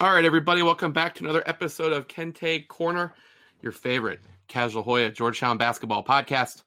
[0.00, 3.14] All right, everybody, welcome back to another episode of Kente Corner,
[3.60, 6.62] your favorite casual Hoya Georgetown basketball podcast.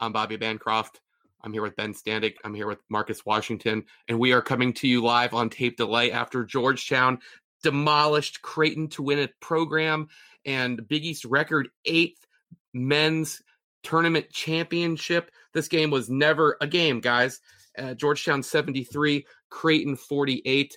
[0.00, 1.00] I'm Bobby Bancroft.
[1.44, 2.34] I'm here with Ben Standig.
[2.42, 6.10] I'm here with Marcus Washington, and we are coming to you live on tape delay
[6.10, 7.20] after Georgetown
[7.62, 10.08] demolished Creighton to win a program
[10.44, 12.26] and Big East record eighth
[12.74, 13.42] men's
[13.84, 15.30] tournament championship.
[15.54, 17.38] This game was never a game, guys.
[17.78, 20.76] Uh, Georgetown 73, Creighton 48.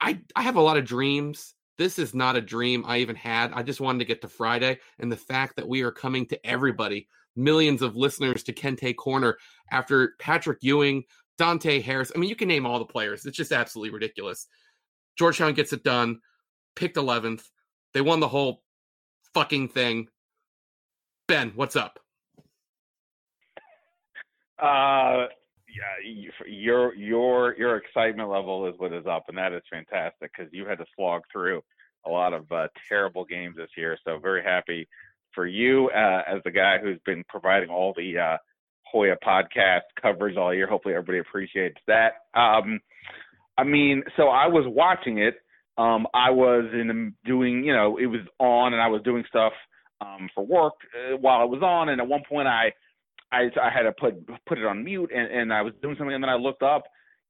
[0.00, 1.54] I I have a lot of dreams.
[1.76, 3.52] This is not a dream I even had.
[3.52, 6.46] I just wanted to get to Friday and the fact that we are coming to
[6.46, 9.38] everybody, millions of listeners to Kente Corner
[9.72, 11.02] after Patrick Ewing,
[11.36, 12.12] Dante Harris.
[12.14, 13.26] I mean, you can name all the players.
[13.26, 14.46] It's just absolutely ridiculous.
[15.16, 16.20] Georgetown gets it done,
[16.76, 17.42] picked 11th.
[17.92, 18.62] They won the whole
[19.32, 20.08] fucking thing.
[21.26, 21.98] Ben, what's up?
[24.58, 25.26] Uh
[25.74, 30.52] yeah, your your your excitement level is what is up, and that is fantastic because
[30.52, 31.62] you had to slog through
[32.06, 33.98] a lot of uh, terrible games this year.
[34.04, 34.86] So very happy
[35.34, 38.36] for you uh, as the guy who's been providing all the uh,
[38.84, 40.68] Hoya podcast coverage all year.
[40.68, 42.12] Hopefully, everybody appreciates that.
[42.34, 42.80] Um,
[43.58, 45.34] I mean, so I was watching it.
[45.76, 49.52] Um, I was in doing, you know, it was on, and I was doing stuff
[50.00, 51.88] um, for work uh, while it was on.
[51.88, 52.72] And at one point, I
[53.34, 54.14] I I had to put
[54.46, 56.84] put it on mute and, and I was doing something and then I looked up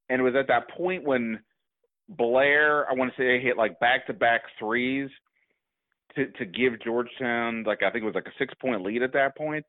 [0.09, 1.39] and it was at that point when
[2.09, 5.09] Blair I want to say hit like back to back threes
[6.15, 9.13] to to give Georgetown like I think it was like a six point lead at
[9.13, 9.65] that point.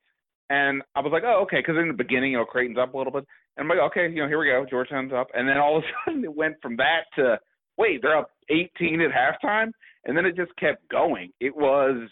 [0.48, 2.98] And I was like oh okay because in the beginning you know Creighton's up a
[2.98, 3.24] little bit.
[3.56, 5.28] And I'm like okay you know here we go Georgetown's up.
[5.34, 7.38] And then all of a sudden it went from that to
[7.78, 9.70] wait they're up 18 at halftime?
[10.04, 11.32] And then it just kept going.
[11.40, 12.08] It was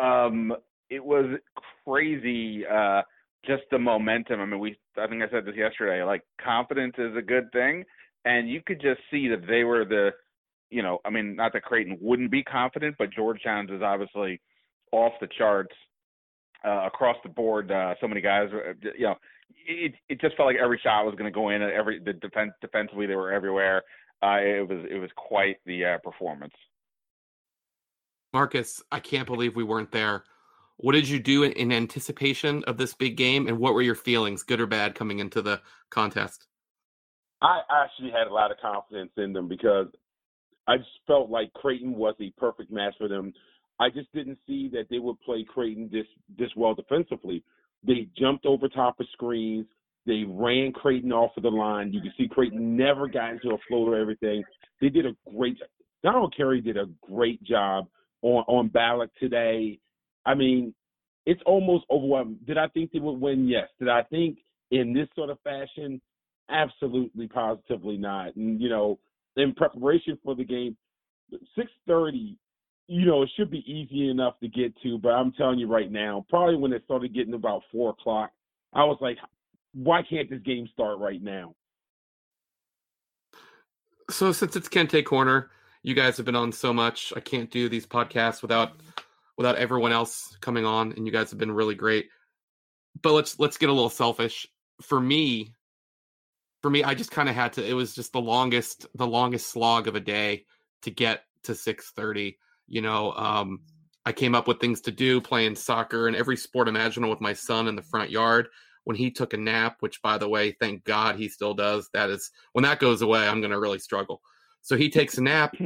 [0.00, 0.54] um
[0.90, 1.38] it was
[1.84, 2.66] crazy.
[2.66, 3.02] Uh,
[3.46, 4.40] just the momentum.
[4.40, 6.02] I mean, we I think I said this yesterday.
[6.02, 7.84] Like confidence is a good thing,
[8.24, 10.10] and you could just see that they were the,
[10.70, 14.40] you know, I mean, not that Creighton wouldn't be confident, but Georgetown's is obviously
[14.92, 15.74] off the charts
[16.66, 17.70] uh, across the board.
[17.70, 18.48] Uh, so many guys,
[18.82, 19.14] you know,
[19.66, 21.62] it it just felt like every shot was going to go in.
[21.62, 23.82] Every the defense defensively they were everywhere.
[24.22, 26.54] Uh, it was it was quite the uh, performance.
[28.32, 30.24] Marcus, I can't believe we weren't there
[30.80, 34.42] what did you do in anticipation of this big game, and what were your feelings,
[34.42, 35.60] good or bad, coming into the
[35.90, 36.46] contest?
[37.42, 39.86] I actually had a lot of confidence in them because
[40.66, 43.32] I just felt like Creighton was a perfect match for them.
[43.78, 46.06] I just didn't see that they would play Creighton this
[46.38, 47.42] this well defensively.
[47.86, 49.66] They jumped over top of screens.
[50.06, 51.92] They ran Creighton off of the line.
[51.92, 53.98] You can see Creighton never got into a floater.
[53.98, 54.42] Everything
[54.80, 55.56] they did a great.
[56.02, 57.86] Donald Carey did a great job
[58.22, 59.78] on on Ballock today.
[60.26, 60.74] I mean,
[61.26, 62.38] it's almost overwhelming.
[62.46, 63.48] Did I think they would win?
[63.48, 63.68] Yes.
[63.78, 64.38] Did I think
[64.70, 66.00] in this sort of fashion?
[66.50, 68.34] Absolutely, positively not.
[68.36, 68.98] And you know,
[69.36, 70.76] in preparation for the game,
[71.56, 72.36] six thirty.
[72.92, 75.92] You know, it should be easy enough to get to, but I'm telling you right
[75.92, 78.32] now, probably when it started getting about four o'clock,
[78.72, 79.16] I was like,
[79.74, 81.54] why can't this game start right now?
[84.10, 85.50] So since it's Kente Corner,
[85.84, 87.12] you guys have been on so much.
[87.14, 88.72] I can't do these podcasts without
[89.36, 92.08] without everyone else coming on, and you guys have been really great.
[93.02, 94.46] But let's let's get a little selfish.
[94.82, 95.54] For me,
[96.62, 97.66] for me, I just kind of had to.
[97.66, 100.44] It was just the longest the longest slog of a day
[100.82, 102.38] to get to six thirty.
[102.66, 103.60] You know, um,
[104.04, 107.32] I came up with things to do, playing soccer and every sport imaginable with my
[107.32, 108.48] son in the front yard.
[108.84, 111.88] When he took a nap, which by the way, thank God he still does.
[111.92, 114.20] That is when that goes away, I'm going to really struggle.
[114.62, 115.54] So he takes a nap.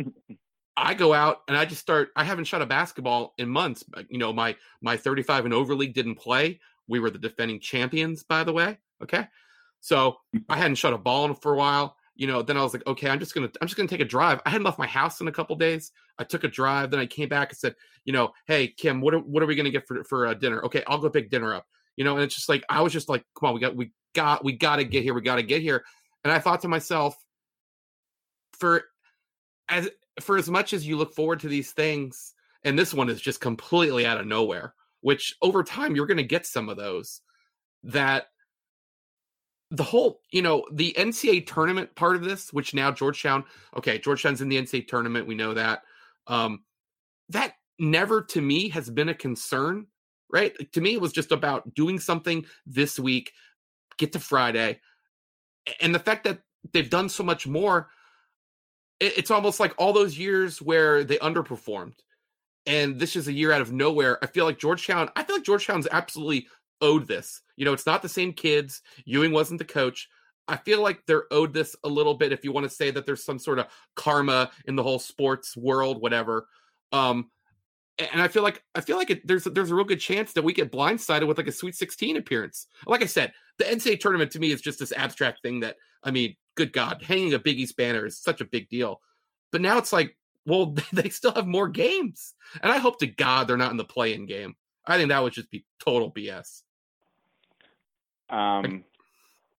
[0.77, 2.11] I go out and I just start.
[2.17, 3.85] I haven't shot a basketball in months.
[4.09, 6.61] You know, my my 35 and over league didn't play.
[6.89, 8.79] We were the defending champions, by the way.
[9.03, 9.27] Okay,
[9.81, 10.17] so
[10.49, 11.97] I hadn't shot a ball in for a while.
[12.17, 14.05] You know, then I was like, okay, I'm just gonna I'm just gonna take a
[14.05, 14.41] drive.
[14.47, 15.93] I hadn't left my house in a couple days.
[16.19, 16.91] I took a drive.
[16.91, 17.75] Then I came back and said,
[18.05, 20.65] you know, hey Kim, what are, what are we gonna get for for uh, dinner?
[20.65, 21.67] Okay, I'll go pick dinner up.
[21.97, 23.93] You know, and it's just like I was just like, come on, we got we
[24.15, 25.15] got we got to get here.
[25.15, 25.84] We got to get here.
[26.25, 27.17] And I thought to myself,
[28.59, 28.84] for
[29.69, 33.21] as for as much as you look forward to these things, and this one is
[33.21, 37.21] just completely out of nowhere, which over time you're going to get some of those
[37.83, 38.27] that
[39.71, 43.45] the whole, you know, the NCAA tournament part of this, which now Georgetown,
[43.77, 45.83] okay, Georgetown's in the NCAA tournament, we know that.
[46.27, 46.63] Um,
[47.31, 49.87] that never to me has been a concern,
[50.31, 50.55] right?
[50.72, 53.33] To me, it was just about doing something this week,
[53.99, 54.81] get to Friday.
[55.81, 56.41] And the fact that
[56.72, 57.89] they've done so much more
[59.04, 61.95] it's almost like all those years where they underperformed
[62.66, 65.45] and this is a year out of nowhere i feel like georgetown i feel like
[65.45, 66.47] georgetown's absolutely
[66.80, 70.09] owed this you know it's not the same kids ewing wasn't the coach
[70.47, 72.33] I feel like they're owed this a little bit.
[72.33, 73.66] If you want to say that there's some sort of
[73.97, 76.48] karma in the whole sports world, whatever.
[76.92, 77.30] Um,
[77.98, 80.42] and I feel like I feel like it, there's there's a real good chance that
[80.42, 82.66] we get blindsided with like a Sweet 16 appearance.
[82.86, 86.10] Like I said, the NCAA tournament to me is just this abstract thing that I
[86.10, 89.01] mean, good God, hanging a Big East banner is such a big deal.
[89.53, 90.16] But now it's like,
[90.47, 93.84] well, they still have more games, and I hope to God they're not in the
[93.84, 94.56] play-in game.
[94.86, 96.62] I think that would just be total BS.
[98.28, 98.84] Um,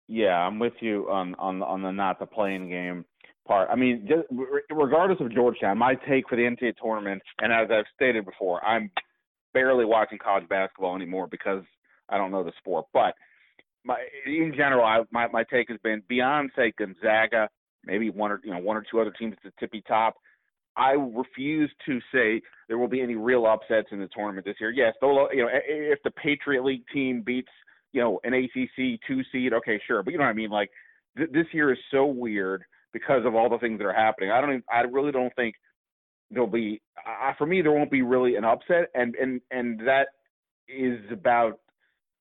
[0.09, 3.05] yeah, I'm with you on on on the not the playing game
[3.47, 3.69] part.
[3.71, 4.27] I mean, just,
[4.71, 8.91] regardless of Georgetown, my take for the NCAA tournament, and as I've stated before, I'm
[9.53, 11.63] barely watching college basketball anymore because
[12.09, 12.87] I don't know the sport.
[12.93, 13.15] But
[13.85, 17.49] my in general, I, my my take has been beyond say Gonzaga,
[17.85, 20.15] maybe one or you know one or two other teams at the tippy top.
[20.77, 24.71] I refuse to say there will be any real upsets in the tournament this year.
[24.71, 27.51] Yes, though, you know, if the Patriot League team beats,
[27.93, 30.51] you know, an ACC two seed, okay, sure, but you know what I mean.
[30.51, 30.71] Like
[31.17, 34.31] th- this year is so weird because of all the things that are happening.
[34.31, 35.55] I don't, even, I really don't think
[36.31, 40.09] there'll be, uh, for me, there won't be really an upset, and and and that
[40.69, 41.61] is about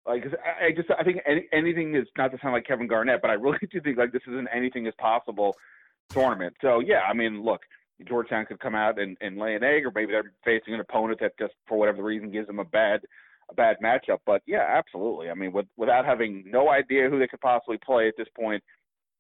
[0.06, 0.26] like
[0.62, 3.36] I just I think any, anything is not to sound like Kevin Garnett, but I
[3.36, 5.56] really do think like this is an anything is possible
[6.10, 6.56] tournament.
[6.62, 7.62] So yeah, I mean, look,
[8.08, 11.20] Georgetown could come out and, and lay an egg, or maybe they're facing an opponent
[11.22, 13.02] that just for whatever reason gives them a bad
[13.50, 14.20] a bad matchup.
[14.26, 15.30] But yeah, absolutely.
[15.30, 18.64] I mean, with, without having no idea who they could possibly play at this point,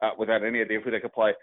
[0.01, 1.33] uh, without any idea who they could play,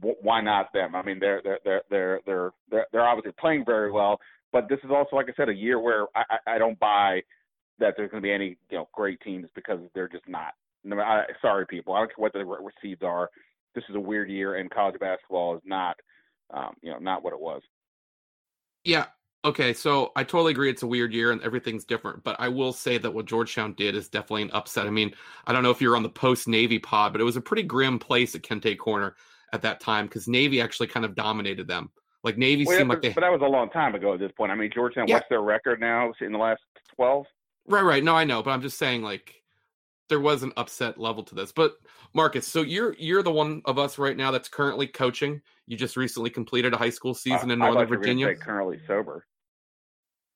[0.00, 0.94] w- why not them?
[0.94, 4.20] I mean, they're they're they're they're they're they're, they're obviously playing very well,
[4.52, 7.22] but this is also, like I said, a year where I, I, I don't buy
[7.78, 10.52] that there's going to be any you know great teams because they're just not.
[10.84, 11.94] No, I, sorry, people.
[11.94, 13.30] I don't care what the receipts are.
[13.74, 15.96] This is a weird year, and college basketball is not
[16.52, 17.62] um, you know, not what it was.
[18.84, 19.06] Yeah.
[19.44, 19.72] Okay.
[19.72, 20.70] So I totally agree.
[20.70, 22.22] It's a weird year and everything's different.
[22.22, 24.86] But I will say that what Georgetown did is definitely an upset.
[24.86, 25.12] I mean,
[25.46, 27.62] I don't know if you're on the post Navy pod, but it was a pretty
[27.62, 29.16] grim place at Kente Corner
[29.52, 31.90] at that time because Navy actually kind of dominated them.
[32.22, 33.08] Like Navy well, seemed like they.
[33.08, 34.52] But that was a long time ago at this point.
[34.52, 35.08] I mean, Georgetown.
[35.08, 35.16] Yeah.
[35.16, 36.62] What's their record now in the last
[36.94, 37.26] twelve?
[37.66, 38.04] Right, right.
[38.04, 39.42] No, I know, but I'm just saying, like,
[40.08, 41.52] there was an upset level to this.
[41.52, 41.74] But
[42.14, 45.40] Marcus, so you're you're the one of us right now that's currently coaching.
[45.66, 48.34] You just recently completed a high school season uh, in Northern Virginia.
[48.34, 49.26] currently sober.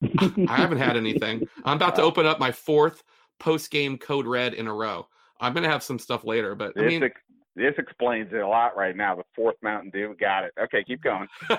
[0.02, 1.46] I haven't had anything.
[1.64, 3.02] I'm about to open up my fourth
[3.38, 5.08] post game code red in a row.
[5.40, 7.20] I'm gonna have some stuff later, but this I mean, ex-
[7.54, 9.16] this explains it a lot right now.
[9.16, 10.52] The fourth Mountain Dew, got it.
[10.58, 11.28] Okay, keep going.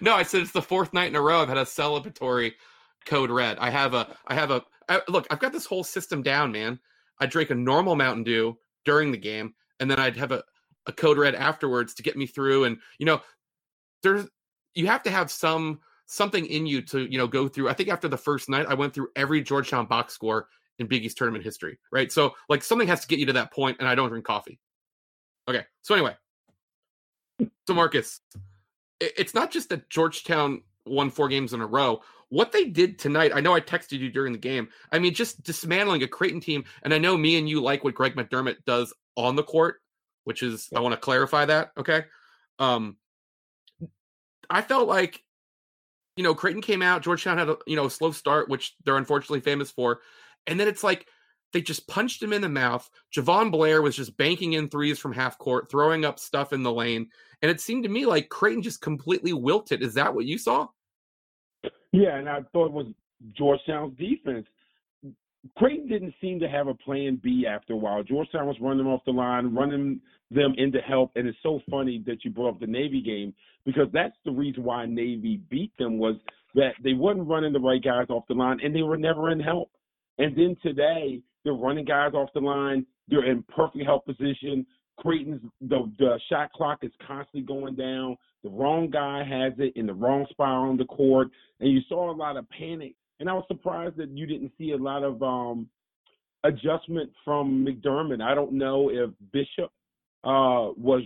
[0.00, 2.52] no, I said it's the fourth night in a row I've had a celebratory
[3.04, 3.58] code red.
[3.58, 4.62] I have a, I have a.
[4.88, 6.78] I, look, I've got this whole system down, man.
[7.20, 10.42] I drink a normal Mountain Dew during the game, and then I'd have a,
[10.86, 12.64] a code red afterwards to get me through.
[12.64, 13.20] And you know,
[14.02, 14.26] there's
[14.74, 17.68] you have to have some something in you to you know go through.
[17.68, 20.48] I think after the first night, I went through every Georgetown box score
[20.78, 21.78] in Big East tournament history.
[21.92, 24.24] Right, so like something has to get you to that point, and I don't drink
[24.24, 24.58] coffee.
[25.48, 26.16] Okay, so anyway,
[27.66, 28.20] so Marcus,
[29.00, 32.00] it's not just that Georgetown won four games in a row.
[32.30, 34.68] What they did tonight, I know I texted you during the game.
[34.90, 37.94] I mean, just dismantling a Creighton team, and I know me and you like what
[37.94, 39.82] Greg McDermott does on the court,
[40.24, 41.72] which is I want to clarify that.
[41.76, 42.04] Okay.
[42.58, 42.96] Um
[44.48, 45.22] I felt like,
[46.16, 49.40] you know, Creighton came out, Georgetown had a you know slow start, which they're unfortunately
[49.40, 50.00] famous for.
[50.46, 51.06] And then it's like
[51.52, 52.88] they just punched him in the mouth.
[53.14, 56.72] Jahvon Blair was just banking in threes from half court, throwing up stuff in the
[56.72, 57.08] lane.
[57.42, 59.82] And it seemed to me like Creighton just completely wilted.
[59.82, 60.68] Is that what you saw?
[61.92, 62.86] Yeah, and I thought it was
[63.36, 64.46] Georgetown's defense.
[65.56, 68.02] Creighton didn't seem to have a plan B after a while.
[68.02, 70.00] Georgetown was running off the line, running
[70.30, 73.88] them into help, and it's so funny that you brought up the Navy game because
[73.92, 76.16] that's the reason why Navy beat them was
[76.54, 79.40] that they wasn't running the right guys off the line, and they were never in
[79.40, 79.70] help.
[80.18, 82.84] And then today, they're running guys off the line.
[83.08, 84.66] They're in perfect help position.
[84.98, 88.16] Creighton's the the shot clock is constantly going down.
[88.42, 91.28] The wrong guy has it in the wrong spot on the court,
[91.60, 92.94] and you saw a lot of panic.
[93.18, 95.68] And I was surprised that you didn't see a lot of um,
[96.44, 98.22] adjustment from McDermott.
[98.22, 99.70] I don't know if Bishop
[100.24, 101.02] uh, was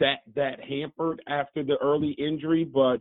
[0.00, 3.00] that that hampered after the early injury, but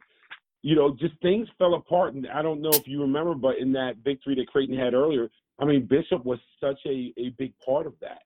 [0.63, 2.13] you know, just things fell apart.
[2.13, 5.29] And I don't know if you remember, but in that victory that Creighton had earlier,
[5.59, 8.23] I mean, Bishop was such a, a big part of that.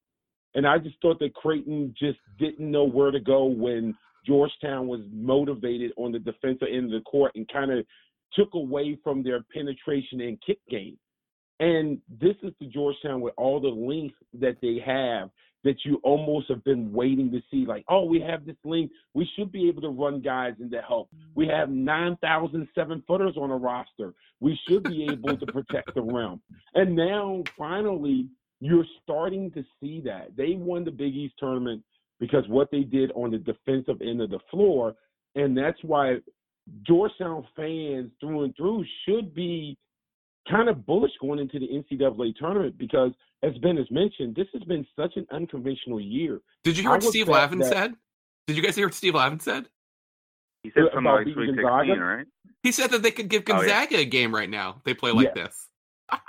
[0.53, 5.01] And I just thought that Creighton just didn't know where to go when Georgetown was
[5.11, 7.85] motivated on the defensive end of the court and kind of
[8.33, 10.97] took away from their penetration and kick game.
[11.59, 15.29] And this is the Georgetown with all the length that they have
[15.63, 18.93] that you almost have been waiting to see, like, oh, we have this length.
[19.15, 21.09] We should be able to run guys into help.
[21.33, 24.13] We have 9,000 seven footers on a roster.
[24.39, 26.39] We should be able to protect the rim.
[26.75, 28.27] And now, finally,
[28.59, 30.37] you're starting to see that.
[30.37, 31.83] They won the Big East tournament
[32.19, 34.95] because what they did on the defensive end of the floor,
[35.35, 36.17] and that's why
[36.87, 39.77] Georgetown fans through and through should be
[40.49, 43.11] kind of bullish going into the NCAA tournament because,
[43.43, 46.41] as Ben has mentioned, this has been such an unconventional year.
[46.63, 47.95] Did you hear what Steve Lavin that, said?
[48.47, 49.67] Did you guys hear what Steve Lavin said?
[50.63, 51.63] He said something like Sweet 16,
[51.99, 52.25] right?
[52.63, 53.99] He said that they could give Gonzaga oh, yeah.
[53.99, 54.81] a game right now.
[54.83, 55.43] They play like yeah.
[55.43, 55.69] this.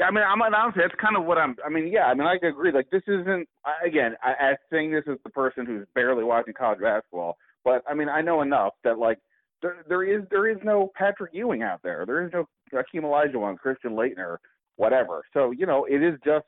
[0.00, 1.54] I mean, I'm honestly, that's kind of what I'm.
[1.64, 2.72] I mean, yeah, I mean, I agree.
[2.72, 3.48] Like, this isn't
[3.84, 4.16] again.
[4.22, 8.08] I, I saying this as the person who's barely watching college basketball, but I mean,
[8.08, 9.18] I know enough that like
[9.62, 12.04] there, there is there is no Patrick Ewing out there.
[12.06, 14.38] There is no Hakeem Olajuwon, Christian Laettner,
[14.76, 15.22] whatever.
[15.32, 16.46] So you know, it is just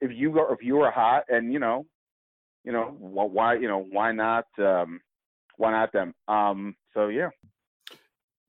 [0.00, 1.86] if you go if you are hot and you know,
[2.64, 5.00] you know why you know why not um,
[5.56, 6.14] why not them?
[6.26, 7.28] Um, so yeah.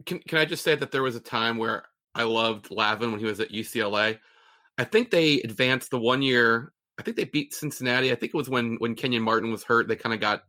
[0.06, 1.84] Can can I just say that there was a time where
[2.16, 4.18] I loved Lavin when he was at UCLA.
[4.80, 6.72] I think they advanced the one year.
[6.98, 8.12] I think they beat Cincinnati.
[8.12, 9.90] I think it was when when Kenyon Martin was hurt.
[9.90, 10.44] They kind of got,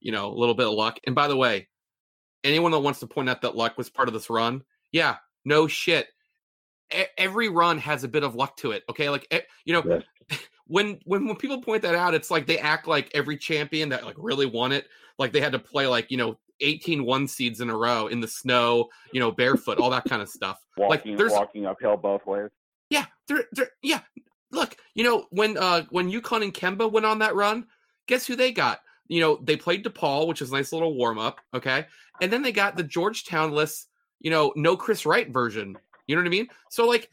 [0.00, 0.98] you know, a little bit of luck.
[1.06, 1.68] And by the way,
[2.42, 5.66] anyone that wants to point out that luck was part of this run, yeah, no
[5.66, 6.08] shit.
[7.18, 8.82] every run has a bit of luck to it.
[8.88, 9.30] Okay, like
[9.66, 9.82] you know,
[10.30, 10.40] yes.
[10.66, 14.06] when when when people point that out, it's like they act like every champion that
[14.06, 14.86] like really won it,
[15.18, 18.20] like they had to play like you know 18 one seeds in a row in
[18.20, 20.64] the snow, you know, barefoot, all that kind of stuff.
[20.78, 22.50] Walking, like there's walking uphill both ways.
[22.90, 24.00] Yeah, there, there, yeah.
[24.52, 27.66] Look, you know, when uh when UConn and Kemba went on that run,
[28.06, 28.80] guess who they got?
[29.08, 31.86] You know, they played DePaul, which is a nice little warm up, okay,
[32.20, 33.88] and then they got the Georgetown list,
[34.20, 35.76] you know, no Chris Wright version.
[36.06, 36.48] You know what I mean?
[36.70, 37.10] So like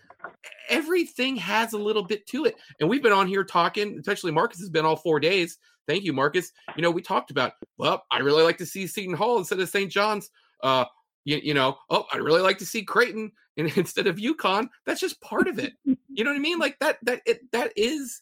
[0.70, 3.98] everything has a little bit to it, and we've been on here talking.
[4.00, 6.52] Especially Marcus has been all four days Thank you, Marcus.
[6.76, 9.70] You know, we talked about, well, I really like to see Seton Hall instead of
[9.70, 9.92] St.
[9.92, 10.30] John's.
[10.62, 10.86] Uh,
[11.26, 14.70] you, you know, oh, I'd really like to see Creighton instead of UConn.
[14.86, 15.74] That's just part of it.
[15.86, 16.60] you know what I mean?
[16.60, 18.22] Like that, that, it, that is,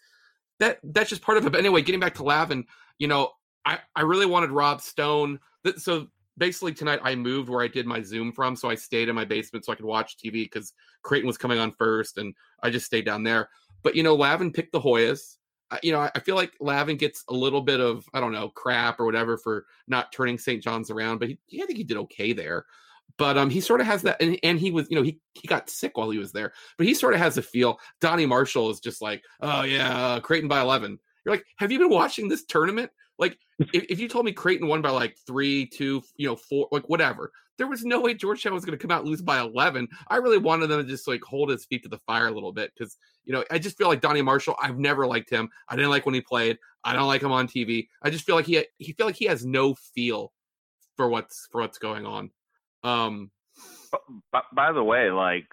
[0.59, 1.51] that, that's just part of it.
[1.51, 2.65] But anyway, getting back to Lavin,
[2.99, 3.31] you know,
[3.65, 5.39] I, I really wanted Rob Stone.
[5.77, 8.55] So basically tonight I moved where I did my Zoom from.
[8.55, 11.59] So I stayed in my basement so I could watch TV because Creighton was coming
[11.59, 13.49] on first and I just stayed down there.
[13.83, 15.37] But, you know, Lavin picked the Hoyas
[15.81, 18.99] you know, I feel like Lavin gets a little bit of I don't know crap
[18.99, 20.61] or whatever for not turning St.
[20.61, 22.65] John's around, but he, I think he did okay there.
[23.17, 25.47] But um, he sort of has that, and, and he was, you know, he he
[25.47, 27.79] got sick while he was there, but he sort of has a feel.
[27.99, 30.99] Donnie Marshall is just like, oh yeah, Creighton by eleven.
[31.25, 32.91] You're like, have you been watching this tournament?
[33.19, 33.37] Like,
[33.73, 36.89] if, if you told me Creighton won by like three, two, you know, four, like
[36.89, 39.87] whatever, there was no way Georgetown was going to come out lose by 11.
[40.07, 42.51] I really wanted them to just like hold his feet to the fire a little
[42.51, 45.47] bit because, you know, I just feel like Donnie Marshall, I've never liked him.
[45.69, 46.57] I didn't like when he played.
[46.83, 47.87] I don't like him on TV.
[48.01, 50.33] I just feel like he, he feel like he has no feel
[50.97, 52.31] for what's, for what's going on.
[52.83, 53.31] Um,
[54.31, 55.45] by, by the way, like,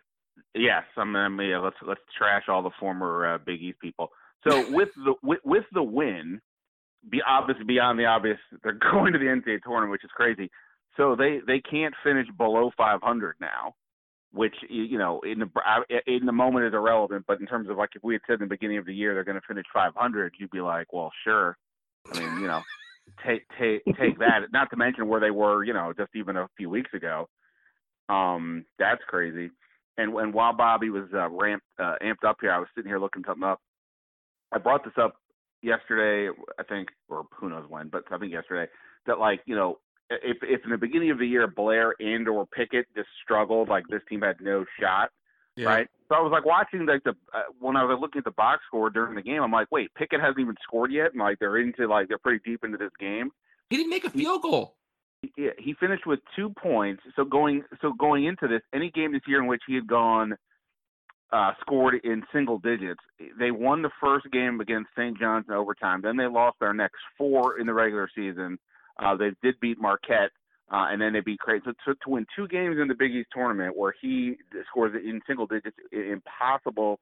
[0.55, 4.11] yes, I mean, let's, let's trash all the former uh, Big East people.
[4.47, 6.41] So with the, with, with the win,
[7.11, 10.51] be obvious beyond the obvious, they're going to the NCAA tournament, which is crazy.
[10.97, 13.75] So they they can't finish below 500 now,
[14.33, 17.25] which you know in the in the moment is irrelevant.
[17.29, 19.15] But in terms of like if we had said in the beginning of the year
[19.15, 21.57] they're going to finish 500, you'd be like, well, sure.
[22.13, 22.63] I mean, you know,
[23.27, 24.41] take take take that.
[24.53, 27.29] Not to mention where they were, you know, just even a few weeks ago.
[28.09, 29.51] Um, that's crazy.
[29.97, 33.01] And and while Bobby was uh, ramped uh, amped up here, I was sitting here
[33.01, 33.61] looking something up.
[34.53, 35.17] I brought this up
[35.63, 38.71] yesterday, I think, or who knows when, but I think yesterday
[39.07, 39.79] that like you know
[40.11, 43.85] if if in the beginning of the year Blair and or Pickett just struggled, like
[43.89, 45.11] this team had no shot,
[45.59, 45.69] yeah.
[45.69, 45.89] right?
[46.09, 48.63] So I was like watching like the uh, when I was looking at the box
[48.67, 51.59] score during the game, I'm like, wait, Pickett hasn't even scored yet, and like they're
[51.59, 53.31] into like they're pretty deep into this game.
[53.71, 54.75] He didn't make a field goal.
[55.37, 57.03] Yeah, he finished with two points.
[57.17, 60.35] So going so going into this, any game this year in which he had gone
[61.33, 63.01] uh, scored in single digits.
[63.39, 65.19] They won the first game against St.
[65.19, 66.01] John's in overtime.
[66.03, 68.59] Then they lost their next four in the regular season.
[68.99, 70.31] Uh, they did beat Marquette,
[70.71, 71.75] uh, and then they beat Creighton.
[71.85, 74.37] So to, to win two games in the Big East tournament where he
[74.71, 77.01] scores in single digits, impossible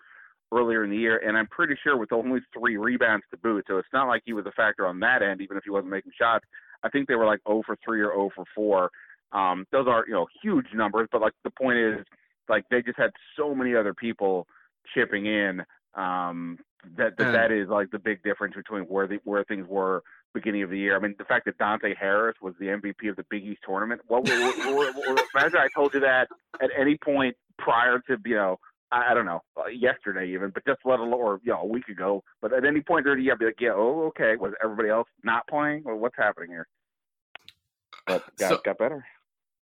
[0.52, 1.20] earlier in the year.
[1.26, 3.64] And I'm pretty sure with only three rebounds to boot.
[3.66, 5.90] So it's not like he was a factor on that end, even if he wasn't
[5.90, 6.44] making shots.
[6.82, 8.90] I think they were like 0 for 3 or 0 for 4.
[9.32, 12.06] Um, those are, you know, huge numbers, but like the point is,
[12.48, 14.46] like they just had so many other people
[14.94, 15.62] chipping in
[15.94, 16.58] um,
[16.96, 20.04] that that, that is like the big difference between where the where things were
[20.36, 20.96] beginning of the year.
[20.96, 24.02] I mean, the fact that Dante Harris was the MVP of the Big East tournament.
[24.06, 26.28] What, what imagine I told you that
[26.60, 28.58] at any point prior to you know
[28.92, 31.66] I, I don't know uh, yesterday even, but just let alone or you know a
[31.66, 32.22] week ago.
[32.40, 34.36] But at any point during the year, I'd be like, yeah, oh okay.
[34.36, 35.82] Was everybody else not playing?
[35.86, 36.66] Or what's happening here?
[38.06, 39.04] But got so, got better.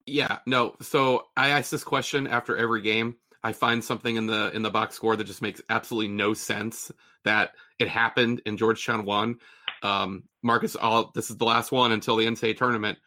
[0.07, 0.75] Yeah, no.
[0.83, 3.17] So I ask this question after every game.
[3.43, 6.91] I find something in the in the box score that just makes absolutely no sense
[7.25, 9.39] that it happened and Georgetown won.
[9.83, 12.99] Um, Marcus, I'll, this is the last one until the NCAA tournament.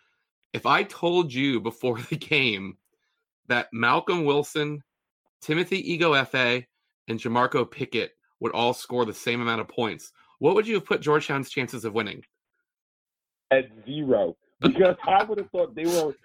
[0.53, 2.77] If I told you before the game
[3.47, 4.83] that Malcolm Wilson,
[5.41, 6.65] Timothy Ighoefe,
[7.07, 10.85] and Jamorko Pickett would all score the same amount of points, what would you have
[10.85, 12.23] put Georgetown's chances of winning?
[13.51, 16.15] At zero, because I would have thought they were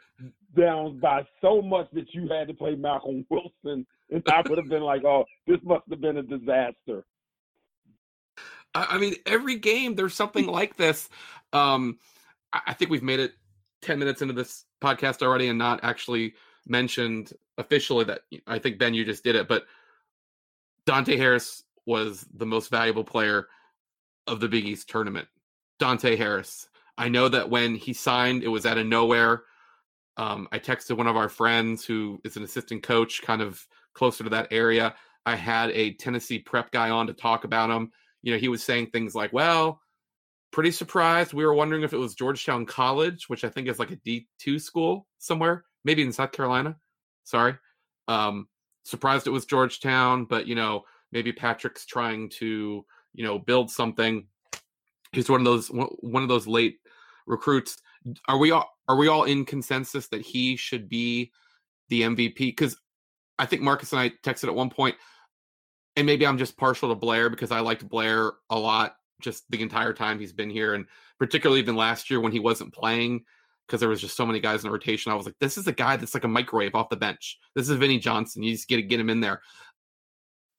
[0.56, 4.68] down by so much that you had to play Malcolm Wilson, and I would have
[4.68, 7.04] been like, "Oh, this must have been a disaster."
[8.76, 11.08] I mean, every game there's something like this.
[11.52, 11.98] Um,
[12.52, 13.32] I think we've made it
[13.82, 16.34] 10 minutes into this podcast already and not actually
[16.66, 19.66] mentioned officially that I think Ben, you just did it, but
[20.84, 23.46] Dante Harris was the most valuable player
[24.26, 25.28] of the Big East tournament.
[25.78, 26.68] Dante Harris.
[26.98, 29.42] I know that when he signed, it was out of nowhere.
[30.16, 34.24] Um, I texted one of our friends who is an assistant coach, kind of closer
[34.24, 34.94] to that area.
[35.26, 37.92] I had a Tennessee prep guy on to talk about him
[38.22, 39.80] you know, he was saying things like, well,
[40.50, 41.32] pretty surprised.
[41.32, 44.60] We were wondering if it was Georgetown College, which I think is like a D2
[44.60, 46.76] school somewhere, maybe in South Carolina.
[47.24, 47.54] Sorry.
[48.08, 48.48] Um,
[48.84, 54.26] surprised it was Georgetown, but, you know, maybe Patrick's trying to, you know, build something.
[55.12, 56.78] He's one of those one of those late
[57.26, 57.78] recruits.
[58.28, 61.32] Are we all are we all in consensus that he should be
[61.88, 62.36] the MVP?
[62.38, 62.76] Because
[63.38, 64.96] I think Marcus and I texted at one point
[65.96, 69.62] and maybe I'm just partial to Blair because I liked Blair a lot just the
[69.62, 70.86] entire time he's been here, and
[71.18, 73.24] particularly even last year when he wasn't playing
[73.66, 75.10] because there was just so many guys in the rotation.
[75.10, 77.38] I was like, this is a guy that's like a microwave off the bench.
[77.54, 78.42] This is Vinnie Johnson.
[78.42, 79.40] You just get to get him in there.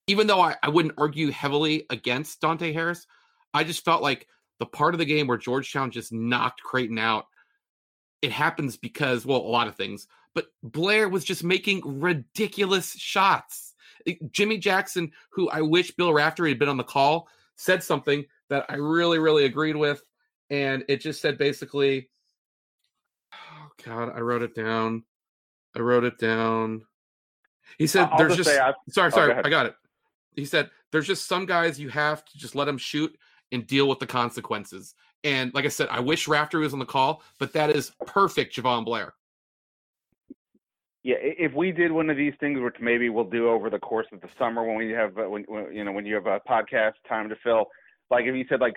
[0.08, 3.06] Even though I, I wouldn't argue heavily against Dante Harris,
[3.54, 4.28] I just felt like
[4.60, 7.28] the part of the game where Georgetown just knocked Creighton out.
[8.22, 13.67] It happens because, well, a lot of things, but Blair was just making ridiculous shots
[14.32, 18.66] Jimmy Jackson, who I wish Bill Raftery had been on the call, said something that
[18.70, 20.02] I really, really agreed with.
[20.50, 22.10] And it just said basically,
[23.34, 25.04] oh God, I wrote it down.
[25.76, 26.86] I wrote it down.
[27.78, 29.76] He said, I'll "There's just, just sorry, oh, sorry, I got it."
[30.36, 33.16] He said, "There's just some guys you have to just let them shoot
[33.52, 36.86] and deal with the consequences." And like I said, I wish Raftery was on the
[36.86, 39.14] call, but that is perfect, Jahvon Blair
[41.08, 44.08] yeah, if we did one of these things, which maybe we'll do over the course
[44.12, 46.42] of the summer when we have, uh, when, when you know, when you have a
[46.42, 47.68] podcast time to fill,
[48.12, 48.76] like if you said like,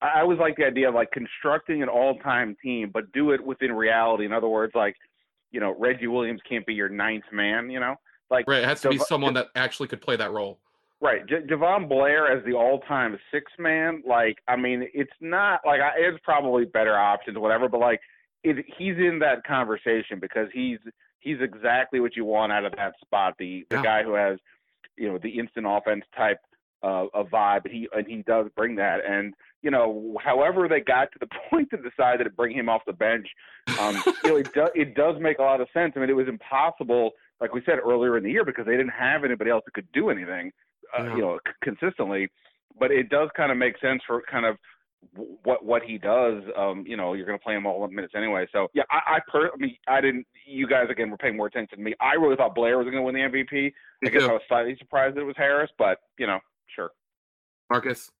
[0.00, 3.72] I always like the idea of like constructing an all-time team, but do it within
[3.72, 4.24] reality.
[4.24, 4.94] In other words, like,
[5.50, 7.68] you know, Reggie Williams can't be your ninth man.
[7.68, 7.96] You know,
[8.30, 10.60] like right, it has to be someone that actually could play that role.
[11.00, 14.00] Right, J- Jahvon Blair as the all-time six man.
[14.06, 17.68] Like, I mean, it's not like I, it's probably better options, whatever.
[17.68, 18.00] But like,
[18.44, 20.78] it, he's in that conversation because he's
[21.24, 23.34] he's exactly what you want out of that spot.
[23.38, 23.82] The the yeah.
[23.82, 24.38] guy who has,
[24.96, 26.38] you know, the instant offense type
[26.84, 27.68] uh, of vibe.
[27.68, 29.00] He and he does bring that.
[29.04, 32.82] And you know, however they got to the point to decide to bring him off
[32.86, 33.26] the bench,
[33.80, 35.94] um, you know, it does it does make a lot of sense.
[35.96, 38.90] I mean, it was impossible, like we said earlier in the year, because they didn't
[38.90, 40.52] have anybody else that could do anything,
[40.96, 41.16] uh, yeah.
[41.16, 42.28] you know, c- consistently.
[42.78, 44.56] But it does kind of make sense for kind of
[45.42, 48.14] what what he does, um, you know, you're going to play him all the minutes
[48.16, 48.46] anyway.
[48.52, 50.26] So yeah, I, I per, I mean, I didn't.
[50.46, 51.94] You guys again were paying more attention to me.
[52.00, 53.72] I really thought Blair was going to win the MVP.
[54.04, 56.38] I guess I was slightly surprised that it was Harris, but you know,
[56.74, 56.90] sure.
[57.70, 58.10] Marcus.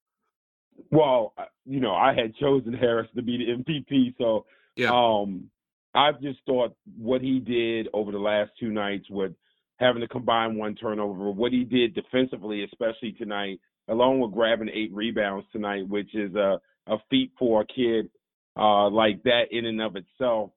[0.91, 4.91] Well, you know, I had chosen Harris to be the MVP, so yeah.
[4.91, 5.51] Um,
[5.95, 9.33] I've just thought what he did over the last two nights with
[9.77, 14.93] having to combine one turnover, what he did defensively, especially tonight, along with grabbing eight
[14.93, 18.11] rebounds tonight, which is a a feat for a kid
[18.57, 20.51] uh, like that in and of itself.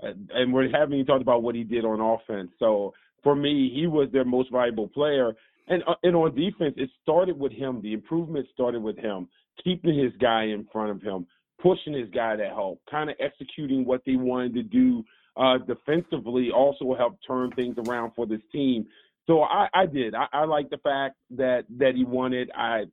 [0.00, 2.50] And we're having even talked about what he did on offense.
[2.58, 2.92] So
[3.22, 5.32] for me, he was their most valuable player.
[5.68, 7.80] And uh, and on defense, it started with him.
[7.80, 9.28] The improvement started with him,
[9.62, 11.26] keeping his guy in front of him,
[11.62, 15.02] pushing his guy to help, kind of executing what they wanted to do
[15.38, 16.50] uh, defensively.
[16.54, 18.86] Also helped turn things around for this team.
[19.26, 20.14] So I, I did.
[20.14, 22.50] I, I like the fact that that he it.
[22.54, 22.84] I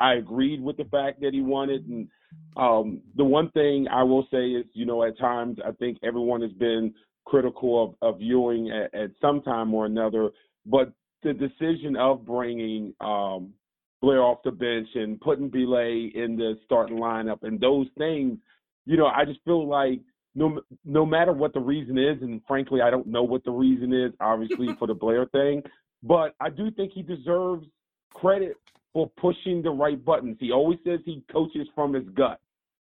[0.00, 2.08] I agreed with the fact that he won it, and
[2.56, 6.42] um, the one thing I will say is, you know, at times I think everyone
[6.42, 6.94] has been
[7.26, 10.30] critical of, of Ewing at, at some time or another,
[10.66, 13.52] but the decision of bringing um,
[14.00, 18.38] Blair off the bench and putting Bile in the starting lineup and those things,
[18.86, 20.00] you know, I just feel like
[20.34, 23.92] no no matter what the reason is, and frankly, I don't know what the reason
[23.92, 25.62] is, obviously for the Blair thing,
[26.02, 27.66] but I do think he deserves
[28.14, 28.56] credit
[28.92, 30.36] for pushing the right buttons.
[30.40, 32.40] He always says he coaches from his gut,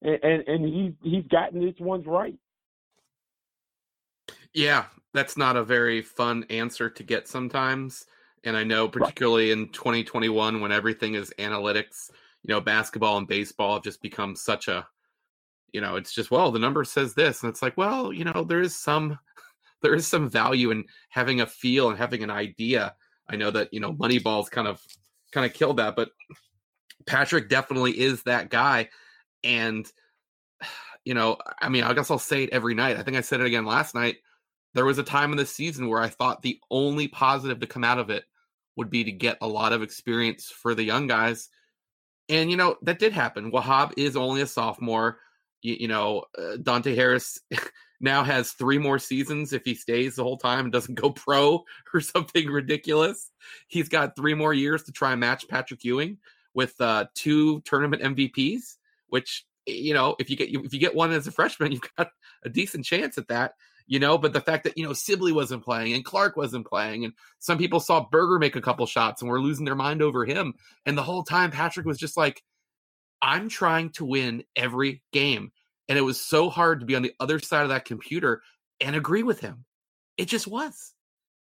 [0.01, 2.35] and and, and he's he's gotten this ones right.
[4.53, 8.05] Yeah, that's not a very fun answer to get sometimes.
[8.43, 9.57] And I know, particularly right.
[9.57, 12.11] in 2021, when everything is analytics,
[12.43, 14.85] you know, basketball and baseball have just become such a,
[15.71, 17.41] you know, it's just, well, the number says this.
[17.41, 19.17] And it's like, well, you know, there is some,
[19.81, 22.93] there is some value in having a feel and having an idea.
[23.29, 24.85] I know that, you know, Moneyball's kind of,
[25.33, 26.09] kind of killed that, but
[27.05, 28.89] Patrick definitely is that guy.
[29.43, 29.89] And,
[31.05, 32.97] you know, I mean, I guess I'll say it every night.
[32.97, 34.17] I think I said it again last night.
[34.73, 37.83] There was a time in the season where I thought the only positive to come
[37.83, 38.23] out of it
[38.75, 41.49] would be to get a lot of experience for the young guys.
[42.29, 43.51] And, you know, that did happen.
[43.51, 45.19] Wahab is only a sophomore.
[45.61, 47.39] You, you know, uh, Dante Harris
[48.03, 51.63] now has three more seasons if he stays the whole time and doesn't go pro
[51.93, 53.31] or something ridiculous.
[53.67, 56.17] He's got three more years to try and match Patrick Ewing
[56.53, 58.75] with uh, two tournament MVPs,
[59.07, 62.09] which you know, if you get if you get one as a freshman, you've got
[62.43, 63.53] a decent chance at that.
[63.85, 67.05] You know, but the fact that you know Sibley wasn't playing and Clark wasn't playing,
[67.05, 70.25] and some people saw Berger make a couple shots and were losing their mind over
[70.25, 70.53] him,
[70.85, 72.43] and the whole time Patrick was just like,
[73.21, 75.51] "I'm trying to win every game,"
[75.89, 78.41] and it was so hard to be on the other side of that computer
[78.79, 79.65] and agree with him.
[80.17, 80.93] It just was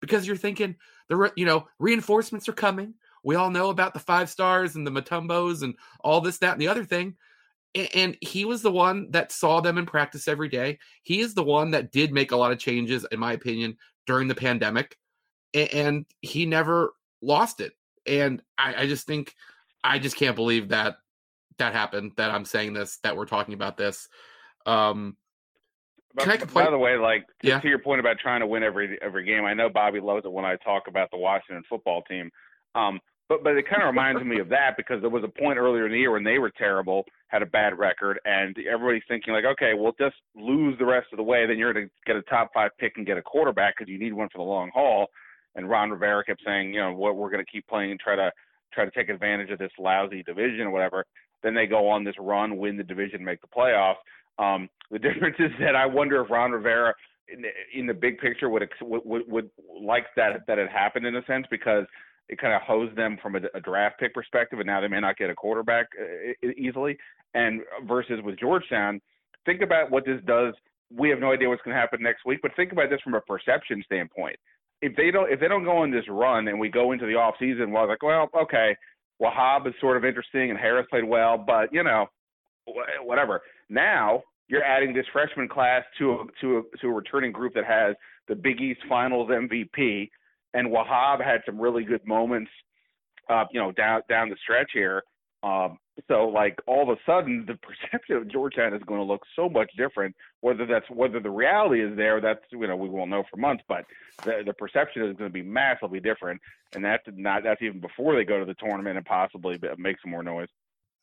[0.00, 0.76] because you're thinking
[1.08, 2.94] the you know reinforcements are coming.
[3.24, 6.60] We all know about the five stars and the Mutombos and all this, that, and
[6.60, 7.16] the other thing
[7.94, 10.78] and he was the one that saw them in practice every day.
[11.02, 14.28] He is the one that did make a lot of changes, in my opinion, during
[14.28, 14.96] the pandemic,
[15.52, 17.72] and he never lost it.
[18.06, 19.34] And I, I just think,
[19.84, 20.96] I just can't believe that
[21.58, 22.12] that happened.
[22.16, 24.08] That I'm saying this, that we're talking about this.
[24.64, 25.16] Um,
[26.18, 26.66] can I complain?
[26.66, 27.60] By the way, like to, yeah.
[27.60, 30.32] to your point about trying to win every every game, I know Bobby loves it
[30.32, 32.30] when I talk about the Washington football team.
[32.74, 35.58] Um, but but it kind of reminds me of that because there was a point
[35.58, 39.34] earlier in the year when they were terrible, had a bad record, and everybody's thinking
[39.34, 42.16] like, okay, well just lose the rest of the way, then you're going to get
[42.16, 44.70] a top five pick and get a quarterback because you need one for the long
[44.72, 45.06] haul.
[45.54, 48.14] And Ron Rivera kept saying, you know, what we're going to keep playing and try
[48.14, 48.30] to
[48.72, 51.04] try to take advantage of this lousy division or whatever.
[51.42, 53.96] Then they go on this run, win the division, make the playoffs.
[54.38, 56.94] Um, the difference is that I wonder if Ron Rivera,
[57.28, 61.16] in the, in the big picture, would would would, like that that had happened in
[61.16, 61.84] a sense because
[62.28, 65.00] it kind of hosed them from a, a, draft pick perspective, and now they may
[65.00, 66.96] not get a quarterback uh, easily.
[67.34, 69.00] And versus with Georgetown,
[69.44, 70.54] think about what this does.
[70.92, 73.14] We have no idea what's going to happen next week, but think about this from
[73.14, 74.36] a perception standpoint.
[74.82, 77.14] If they don't, if they don't go on this run and we go into the
[77.14, 78.76] off season, well, like, well, okay,
[79.22, 82.06] Wahab is sort of interesting and Harris played well, but you know,
[83.02, 83.42] whatever.
[83.68, 87.64] Now you're adding this freshman class to a, to a, to a returning group that
[87.64, 87.96] has
[88.28, 90.08] the Big East Finals MVP
[90.54, 92.50] and Wahab had some really good moments,
[93.28, 95.02] uh, you know, down down the stretch here.
[95.42, 97.54] Um, so like all of a sudden, the
[97.90, 100.14] perception of Georgetown is going to look so much different.
[100.40, 103.64] Whether that's whether the reality is there, that's you know we won't know for months.
[103.68, 103.84] But
[104.24, 106.40] the the perception is going to be massively different,
[106.74, 110.10] and that's not that's even before they go to the tournament and possibly make some
[110.10, 110.48] more noise.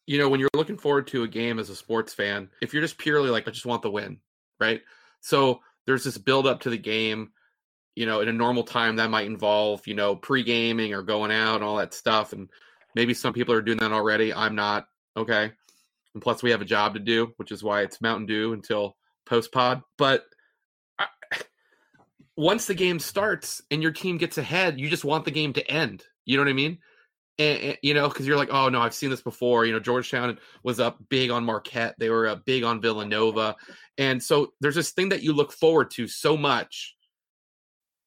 [0.05, 2.81] You know, when you're looking forward to a game as a sports fan, if you're
[2.81, 4.19] just purely like I just want the win,
[4.59, 4.81] right?
[5.21, 7.31] So there's this build up to the game
[7.95, 11.55] you know, in a normal time that might involve, you know, pre-gaming or going out
[11.55, 12.33] and all that stuff.
[12.33, 12.49] And
[12.95, 14.33] maybe some people are doing that already.
[14.33, 14.87] I'm not.
[15.15, 15.51] Okay.
[16.13, 18.95] And plus we have a job to do, which is why it's Mountain Dew until
[19.25, 19.81] post pod.
[19.97, 20.25] But
[20.99, 21.07] I,
[22.37, 25.71] once the game starts and your team gets ahead, you just want the game to
[25.71, 26.03] end.
[26.25, 26.79] You know what I mean?
[27.39, 29.65] And, and you know, because you're like, oh no, I've seen this before.
[29.65, 31.95] You know, Georgetown was up big on Marquette.
[31.97, 33.55] They were up big on Villanova,
[33.97, 36.95] and so there's this thing that you look forward to so much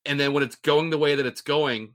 [0.07, 1.93] and then when it's going the way that it's going,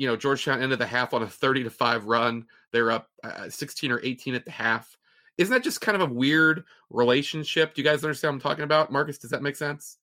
[0.00, 2.46] you know, Georgetown ended the half on a 30 to 5 run.
[2.72, 4.96] They're up uh, 16 or 18 at the half.
[5.36, 7.74] Isn't that just kind of a weird relationship?
[7.74, 8.90] Do you guys understand what I'm talking about?
[8.90, 9.98] Marcus, does that make sense?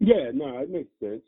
[0.00, 1.22] Yeah, no, it makes sense.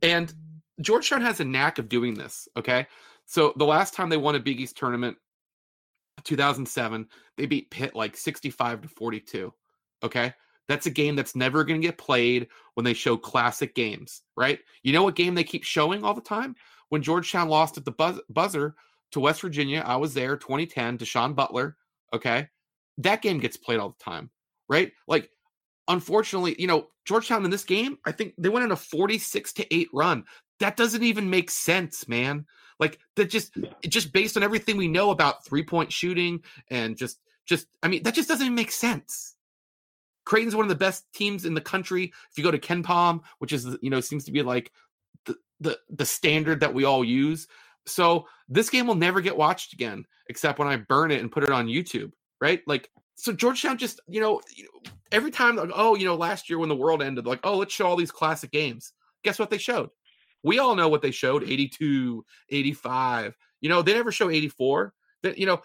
[0.00, 0.32] And
[0.80, 2.86] Georgetown has a knack of doing this, okay?
[3.24, 5.16] So the last time they won a Big East tournament,
[6.22, 9.52] 2007, they beat Pitt like 65 to 42,
[10.04, 10.34] okay?
[10.68, 14.58] That's a game that's never going to get played when they show classic games, right?
[14.82, 16.54] You know what game they keep showing all the time?
[16.88, 18.74] When Georgetown lost at the buzz- buzzer
[19.12, 21.76] to West Virginia, I was there 2010 to Sean Butler,
[22.12, 22.48] okay?
[22.98, 24.30] That game gets played all the time,
[24.68, 24.92] right?
[25.08, 25.30] Like
[25.88, 29.74] unfortunately, you know, Georgetown in this game, I think they went on a 46 to
[29.74, 30.24] 8 run.
[30.60, 32.46] That doesn't even make sense, man.
[32.78, 37.66] Like that just just based on everything we know about three-point shooting and just just
[37.82, 39.34] I mean, that just doesn't make sense.
[40.24, 42.12] Creighton's one of the best teams in the country.
[42.30, 44.72] If you go to KenPom, which is you know seems to be like
[45.26, 47.46] the the the standard that we all use.
[47.86, 51.42] So this game will never get watched again, except when I burn it and put
[51.42, 52.62] it on YouTube, right?
[52.66, 54.40] Like so Georgetown just you know
[55.10, 57.74] every time like, oh you know last year when the world ended like oh let's
[57.74, 58.92] show all these classic games.
[59.24, 59.90] Guess what they showed?
[60.42, 63.36] we all know what they showed 82, 85.
[63.60, 64.92] You know, they never show 84.
[65.22, 65.62] That you know,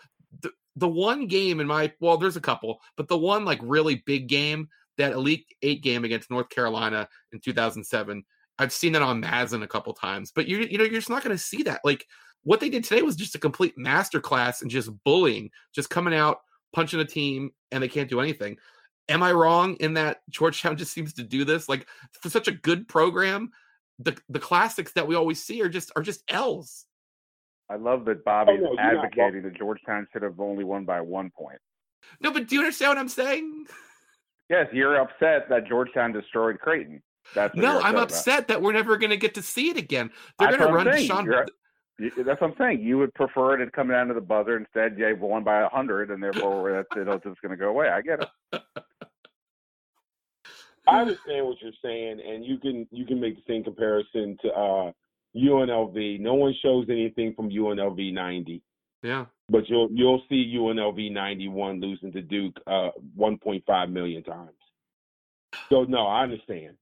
[0.80, 4.28] the, one game in my well, there's a couple, but the one like really big
[4.28, 8.24] game, that Elite Eight game against North Carolina in 2007.
[8.60, 11.24] I've seen it on Madden a couple times, but you you know you're just not
[11.24, 11.82] going to see that.
[11.84, 12.06] Like
[12.44, 16.40] what they did today was just a complete masterclass and just bullying, just coming out
[16.74, 18.58] punching a team, and they can't do anything.
[19.10, 21.70] Am I wrong in that Georgetown just seems to do this?
[21.70, 21.88] Like
[22.22, 23.52] for such a good program,
[24.00, 26.87] the the classics that we always see are just are just L's.
[27.70, 31.32] I love that Bobby oh, no, advocating that Georgetown should have only won by one
[31.32, 31.60] point.
[32.22, 33.66] No, but do you understand what I'm saying?
[34.50, 37.04] Yes, you're upset that Georgetown destroyed Creighton.
[37.36, 38.48] That's no, I'm upset about.
[38.48, 40.10] that we're never going to get to see it again.
[40.40, 41.46] They're going to run Da'Sean.
[42.00, 42.82] That's what I'm saying.
[42.82, 44.98] You would prefer it to come down to the buzzer instead.
[44.98, 47.90] You won by a hundred, and therefore that's it's just going to go away.
[47.90, 48.62] I get it.
[50.88, 54.54] I understand what you're saying, and you can you can make the same comparison to
[54.54, 54.92] uh,
[55.38, 56.20] UNLV.
[56.20, 58.62] No one shows anything from UNLV 90.
[59.04, 59.26] Yeah.
[59.50, 64.52] But you'll you'll see UNLV 91 losing to Duke uh, 1.5 million times.
[65.70, 66.76] So no, I understand.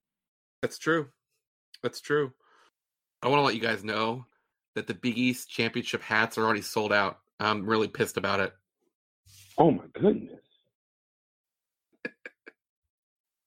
[0.62, 1.08] That's true.
[1.84, 2.32] That's true.
[3.22, 4.26] I want to let you guys know
[4.76, 7.20] that the Big East championship hats are already sold out.
[7.40, 8.54] I'm really pissed about it.
[9.58, 10.40] Oh my goodness.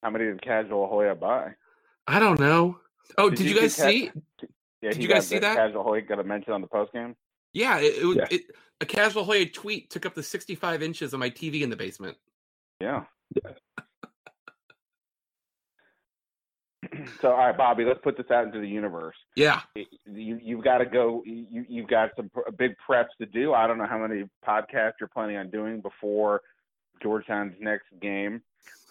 [0.01, 1.55] How many did Casual Hoya buy?
[2.07, 2.79] I don't know.
[3.17, 4.11] Oh, did, did you, you guys see?
[4.81, 5.55] Yeah, did you guys see that?
[5.55, 7.15] Casual Hoya got a mention on the post game.
[7.53, 8.27] Yeah, it, it, yeah.
[8.31, 8.41] it,
[8.81, 12.17] a Casual Hoya tweet took up the 65 inches of my TV in the basement.
[12.79, 13.03] Yeah.
[13.35, 13.51] yeah.
[17.21, 19.15] so, all right, Bobby, let's put this out into the universe.
[19.35, 19.61] Yeah.
[19.75, 21.23] You you've got to go.
[21.25, 23.53] You you've got some big preps to do.
[23.53, 26.41] I don't know how many podcasts you're planning on doing before
[27.01, 28.41] Georgetown's next game.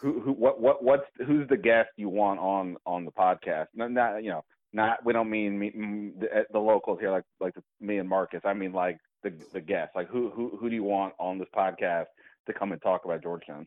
[0.01, 3.67] Who who what what what's who's the guest you want on on the podcast?
[3.75, 5.71] Not, not you know not we don't mean me,
[6.19, 8.41] the, eh, the locals here like like the, me and Marcus.
[8.45, 9.95] I mean like the the guests.
[9.95, 12.07] Like who who who do you want on this podcast
[12.47, 13.67] to come and talk about Georgetown?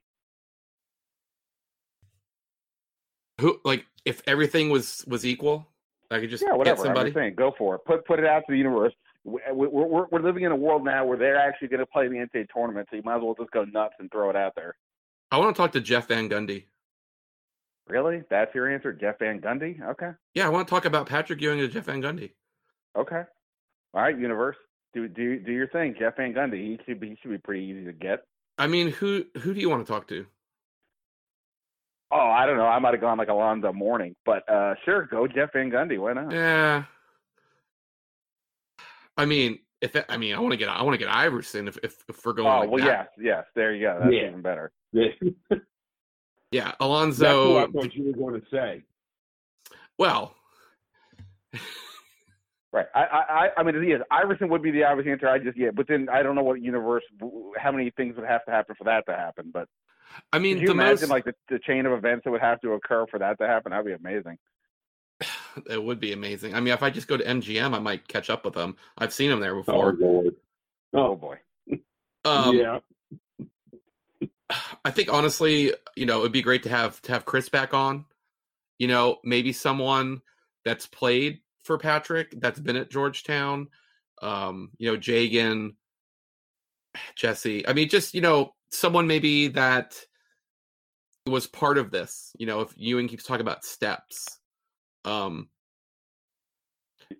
[3.40, 5.68] Who like if everything was was equal,
[6.10, 6.78] I could just yeah whatever.
[6.78, 7.14] Get somebody.
[7.14, 7.82] Saying, go for it.
[7.86, 8.94] Put put it out to the universe.
[9.24, 12.16] We're, we're, we're living in a world now where they're actually going to play the
[12.16, 14.76] NCAA tournament, so you might as well just go nuts and throw it out there.
[15.30, 16.66] I want to talk to Jeff Van Gundy.
[17.88, 18.24] Really?
[18.30, 19.82] That's your answer, Jeff Van Gundy?
[19.82, 20.12] Okay.
[20.34, 22.32] Yeah, I want to talk about Patrick Ewing and Jeff Van Gundy.
[22.98, 23.24] Okay.
[23.94, 24.56] All right, universe.
[24.94, 26.62] Do do do your thing, Jeff Van Gundy.
[26.62, 28.24] He should be he should be pretty easy to get.
[28.58, 30.26] I mean, who who do you want to talk to?
[32.12, 32.66] Oh, I don't know.
[32.66, 35.98] I might have gone like Alonzo Mourning, but uh sure, go Jeff Van Gundy.
[35.98, 36.32] Why not?
[36.32, 36.84] Yeah.
[39.18, 41.78] I mean, if I mean, I want to get I want to get Iverson if
[41.84, 42.48] if, if we're going.
[42.48, 43.10] Oh like well, that.
[43.18, 43.46] yes, yes.
[43.56, 44.00] There you go.
[44.02, 44.28] That's yeah.
[44.28, 44.72] even better.
[44.92, 45.08] Yeah.
[46.52, 47.56] yeah, Alonzo.
[47.56, 48.84] That's what I thought you were going to say.
[49.98, 50.36] Well.
[52.74, 52.86] Right.
[52.96, 55.28] I, I, I mean, yes, Iverson would be the obvious answer.
[55.28, 57.04] I just, yeah, but then I don't know what universe,
[57.58, 59.52] how many things would have to happen for that to happen.
[59.54, 59.68] But
[60.32, 61.10] I mean, could you imagine most...
[61.10, 63.72] like the, the chain of events that would have to occur for that to happen?
[63.72, 64.38] That'd be amazing.
[65.70, 66.56] It would be amazing.
[66.56, 68.78] I mean, if I just go to MGM, I might catch up with them.
[68.98, 69.98] I've seen them there before.
[70.02, 70.36] Oh, Lord.
[70.94, 71.40] oh boy.
[72.24, 72.80] Um, yeah.
[74.86, 78.06] I think honestly, you know, it'd be great to have to have Chris back on.
[78.80, 80.22] You know, maybe someone
[80.66, 83.68] that's played for Patrick that's been at Georgetown.
[84.22, 85.76] Um, you know, Jagan,
[87.16, 87.68] Jesse.
[87.68, 90.00] I mean, just you know, someone maybe that
[91.26, 92.32] was part of this.
[92.38, 94.40] You know, if Ewing keeps talking about steps,
[95.06, 95.50] um,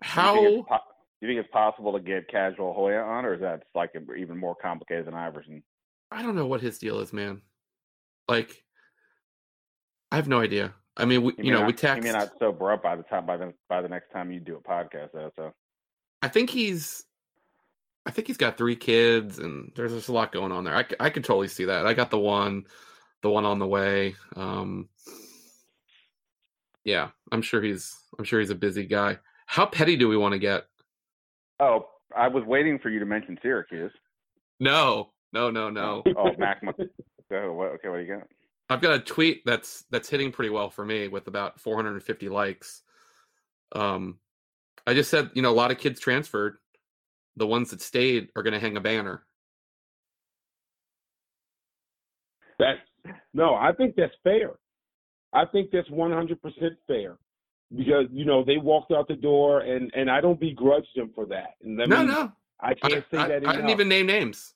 [0.00, 0.78] how do you, po-
[1.20, 4.36] do you think it's possible to get Casual Hoya on, or is that like even
[4.36, 5.62] more complicated than Iverson?
[6.12, 7.42] I don't know what his deal is, man.
[8.28, 8.62] Like,
[10.10, 10.74] I have no idea.
[10.96, 12.04] I mean, we, you, you know, not, we text.
[12.04, 14.40] You may not sober up by the time by the by the next time you
[14.40, 15.32] do a podcast, though.
[15.36, 15.52] So,
[16.20, 17.04] I think he's,
[18.04, 20.76] I think he's got three kids, and there's just a lot going on there.
[20.76, 21.86] I, I could totally see that.
[21.86, 22.64] I got the one,
[23.22, 24.14] the one on the way.
[24.36, 24.88] Um,
[26.84, 29.18] yeah, I'm sure he's, I'm sure he's a busy guy.
[29.46, 30.64] How petty do we want to get?
[31.58, 33.92] Oh, I was waiting for you to mention Syracuse.
[34.60, 36.02] No, no, no, no.
[36.16, 36.62] oh, Mac.
[36.62, 36.78] okay,
[37.48, 38.26] what do you got?
[38.68, 42.82] I've got a tweet that's that's hitting pretty well for me with about 450 likes.
[43.74, 44.18] Um,
[44.86, 46.56] I just said, you know, a lot of kids transferred.
[47.36, 49.24] The ones that stayed are going to hang a banner.
[52.58, 52.76] That
[53.34, 54.52] no, I think that's fair.
[55.32, 56.36] I think that's 100%
[56.86, 57.16] fair
[57.74, 61.26] because you know they walked out the door, and and I don't begrudge them for
[61.26, 61.54] that.
[61.62, 63.42] And no, me, no, I can't I, say I, that.
[63.42, 63.52] Enough.
[63.52, 64.54] I didn't even name names.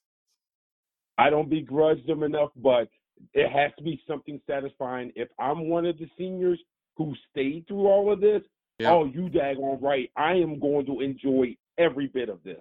[1.19, 2.89] I don't begrudge them enough, but
[3.33, 5.13] it has to be something satisfying.
[5.17, 6.61] If I'm one of the seniors
[6.97, 8.43] who stayed through all of this,
[8.79, 8.93] Yeah.
[8.93, 10.11] Oh, you daggone right.
[10.17, 12.61] I am going to enjoy every bit of this.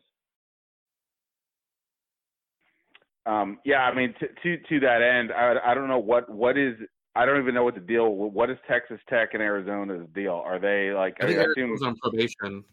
[3.26, 6.58] Um, yeah, I mean, to to, to that end, I, I don't know what what
[6.58, 6.76] is.
[7.16, 8.10] I don't even know what the deal.
[8.10, 10.42] What is Texas Tech and Arizona's deal?
[10.46, 11.18] Are they like?
[11.22, 11.72] I think I assume.
[11.84, 12.64] On probation.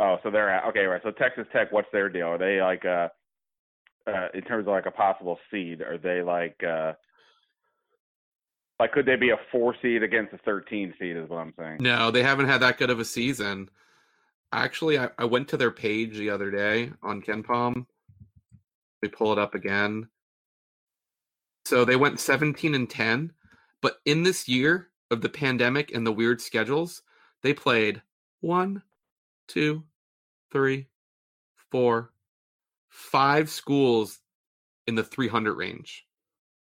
[0.00, 1.00] Oh, so they're at, okay, right.
[1.02, 2.26] So Texas Tech, what's their deal?
[2.26, 3.08] Are they like uh,
[4.08, 5.82] uh in terms of like a possible seed?
[5.82, 6.92] Are they like uh
[8.80, 11.16] like could they be a four seed against a thirteen seed?
[11.16, 11.78] Is what I'm saying.
[11.80, 13.70] No, they haven't had that good of a season.
[14.52, 17.86] Actually, I, I went to their page the other day on KenPom.
[19.02, 20.08] We pull it up again.
[21.66, 23.32] So they went 17 and 10,
[23.82, 27.02] but in this year of the pandemic and the weird schedules,
[27.42, 28.00] they played
[28.40, 28.82] one,
[29.48, 29.84] two,
[30.50, 30.88] three,
[31.70, 32.10] four,
[32.98, 34.18] five schools
[34.88, 36.04] in the 300 range.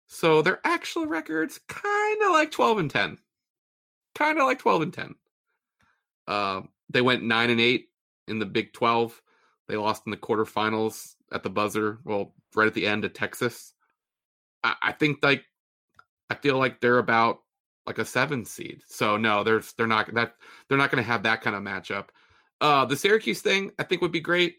[0.07, 3.19] So their actual records kind of like 12 and 10.
[4.15, 5.15] Kind of like 12 and 10.
[6.29, 7.89] Uh, they went 9 and 8
[8.29, 9.21] in the Big 12.
[9.69, 13.73] They lost in the quarterfinals at the buzzer, well, right at the end of Texas.
[14.63, 15.45] I, I think like
[16.29, 17.41] I feel like they're about
[17.87, 18.83] like a seven seed.
[18.87, 20.35] So no, there's they're not that
[20.69, 22.09] they're not going to have that kind of matchup.
[22.61, 24.57] Uh, the Syracuse thing I think would be great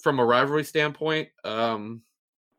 [0.00, 1.28] from a rivalry standpoint.
[1.44, 2.02] Um,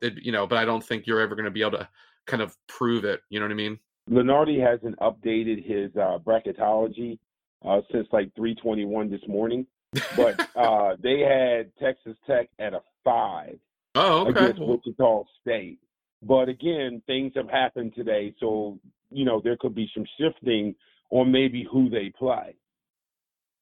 [0.02, 1.90] it, you know, but I don't think you're ever going to be able to
[2.26, 3.22] kind of prove it.
[3.30, 3.80] You know what I mean?
[4.10, 7.20] Lunardi hasn't updated his uh, bracketology
[7.64, 9.68] uh, since like 321 this morning,
[10.16, 13.60] but uh, they had Texas Tech at a five
[13.96, 14.46] Oh, okay.
[14.46, 15.80] against Wichita State.
[16.24, 20.76] But again, things have happened today, so you know there could be some shifting
[21.10, 22.56] on maybe who they play.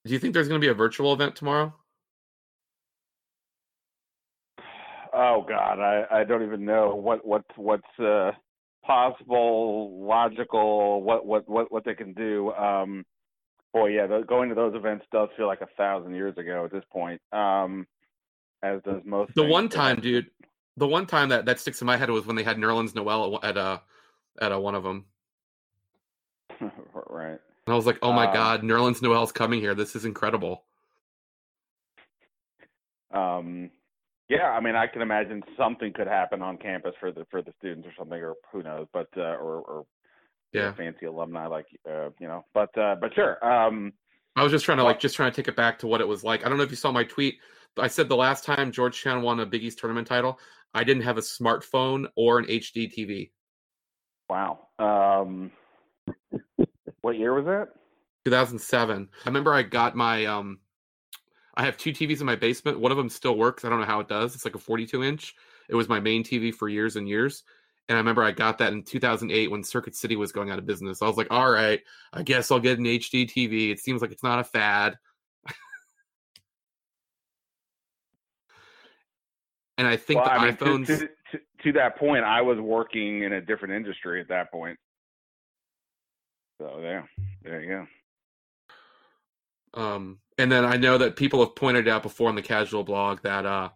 [0.05, 1.73] Do you think there's going to be a virtual event tomorrow?
[5.21, 8.31] Oh God, I I don't even know what what what's uh
[8.85, 12.53] possible, logical, what what what what they can do.
[12.53, 13.05] Um,
[13.73, 16.71] boy, yeah, the, going to those events does feel like a thousand years ago at
[16.71, 17.21] this point.
[17.33, 17.85] Um,
[18.63, 19.33] as does most.
[19.35, 20.31] The one time, dude,
[20.77, 23.39] the one time that that sticks in my head was when they had Nerlens Noel
[23.43, 23.81] at a
[24.41, 25.05] at a one of them,
[27.09, 27.39] right.
[27.67, 29.75] and I was like, oh my Um, god, Nerlens Noel's coming here.
[29.75, 30.65] This is incredible.
[33.13, 33.71] Um,
[34.29, 37.53] yeah, I mean, I can imagine something could happen on campus for the for the
[37.57, 39.85] students or something, or who knows, but uh, or or
[40.53, 43.43] Yeah, fancy alumni like uh, you know, but uh, but sure.
[43.45, 43.93] Um,
[44.35, 46.07] I was just trying to like just trying to take it back to what it
[46.07, 46.45] was like.
[46.45, 47.39] I don't know if you saw my tweet.
[47.77, 50.39] I said the last time Georgetown won a Big East tournament title,
[50.73, 53.31] I didn't have a smartphone or an HD TV.
[54.29, 54.59] wow.
[54.79, 55.51] Um,
[57.01, 57.69] what year was that?
[58.25, 59.09] 2007.
[59.25, 60.59] I remember I got my um
[61.59, 62.79] I have two TVs in my basement.
[62.79, 63.65] One of them still works.
[63.65, 64.33] I don't know how it does.
[64.33, 65.35] It's like a 42 inch.
[65.67, 67.43] It was my main TV for years and years.
[67.89, 70.65] And I remember I got that in 2008 when Circuit City was going out of
[70.65, 71.01] business.
[71.01, 71.81] I was like, all right,
[72.13, 73.71] I guess I'll get an HD TV.
[73.71, 74.97] It seems like it's not a fad.
[79.77, 80.87] and I think well, the I mean, to- iPhones.
[80.87, 84.79] to, to, to that point, I was working in a different industry at that point.
[86.61, 87.01] So yeah,
[87.43, 87.85] there you go.
[89.73, 93.21] Um, and then I know that people have pointed out before on the casual blog
[93.23, 93.69] that uh,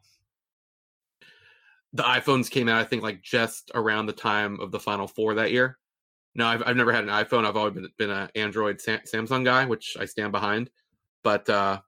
[1.92, 5.36] the iPhones came out, I think, like just around the time of the Final Four
[5.36, 5.78] that year.
[6.36, 7.46] No, I've, I've never had an iPhone.
[7.46, 10.72] I've always been, been an Android Sam- Samsung guy, which I stand behind.
[11.22, 11.82] But uh,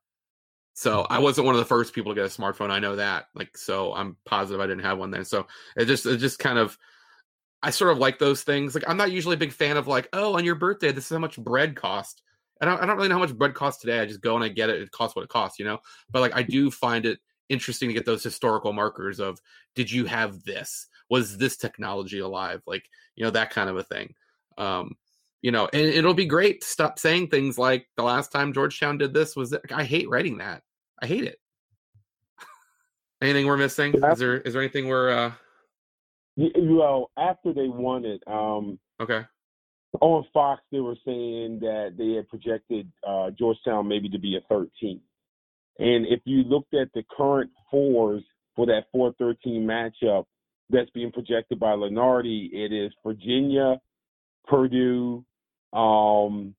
[0.73, 2.69] so I wasn't one of the first people to get a smartphone.
[2.69, 3.25] I know that.
[3.33, 5.25] Like, so I'm positive I didn't have one then.
[5.25, 6.77] So it just, it just kind of,
[7.63, 8.75] I sort of like those things.
[8.75, 11.11] Like, I'm not usually a big fan of like, oh, on your birthday, this is
[11.11, 12.21] how much bread cost.
[12.62, 14.00] I don't, I don't really know how much bread costs today.
[14.00, 14.82] I just go and I get it.
[14.82, 15.80] It costs what it costs, you know.
[16.10, 19.39] But like, I do find it interesting to get those historical markers of,
[19.76, 20.88] did you have this?
[21.10, 22.62] Was this technology alive?
[22.65, 24.15] Like, you know, that kind of a thing.
[24.58, 24.96] Um,
[25.41, 28.98] you know, and it'll be great to stop saying things like the last time Georgetown
[28.98, 29.56] did this was.
[29.72, 30.63] I hate writing that.
[31.00, 31.39] I hate it.
[33.22, 33.94] anything we're missing?
[33.94, 35.32] Is there is there anything we're uh
[36.36, 39.26] Well, after they won it, um, okay?
[40.01, 44.41] On Fox they were saying that they had projected uh, Georgetown maybe to be a
[44.49, 44.99] 13.
[45.77, 48.23] And if you looked at the current fours
[48.55, 50.26] for that 4-13 matchup
[50.70, 53.80] that's being projected by Lunardi, it is Virginia,
[54.47, 55.26] Purdue,
[55.74, 56.55] um,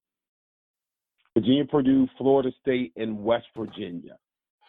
[1.34, 4.18] Virginia, Purdue, Florida State, and West Virginia.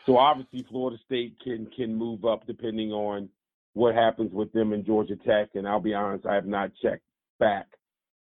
[0.05, 3.29] So obviously Florida State can can move up depending on
[3.73, 5.49] what happens with them in Georgia Tech.
[5.55, 7.03] And I'll be honest, I have not checked
[7.39, 7.67] back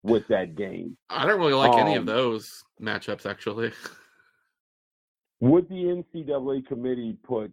[0.02, 0.96] with that game.
[1.10, 3.72] I don't really like any of Um, those matchups actually.
[5.40, 5.74] Would the
[6.14, 7.52] NCAA committee put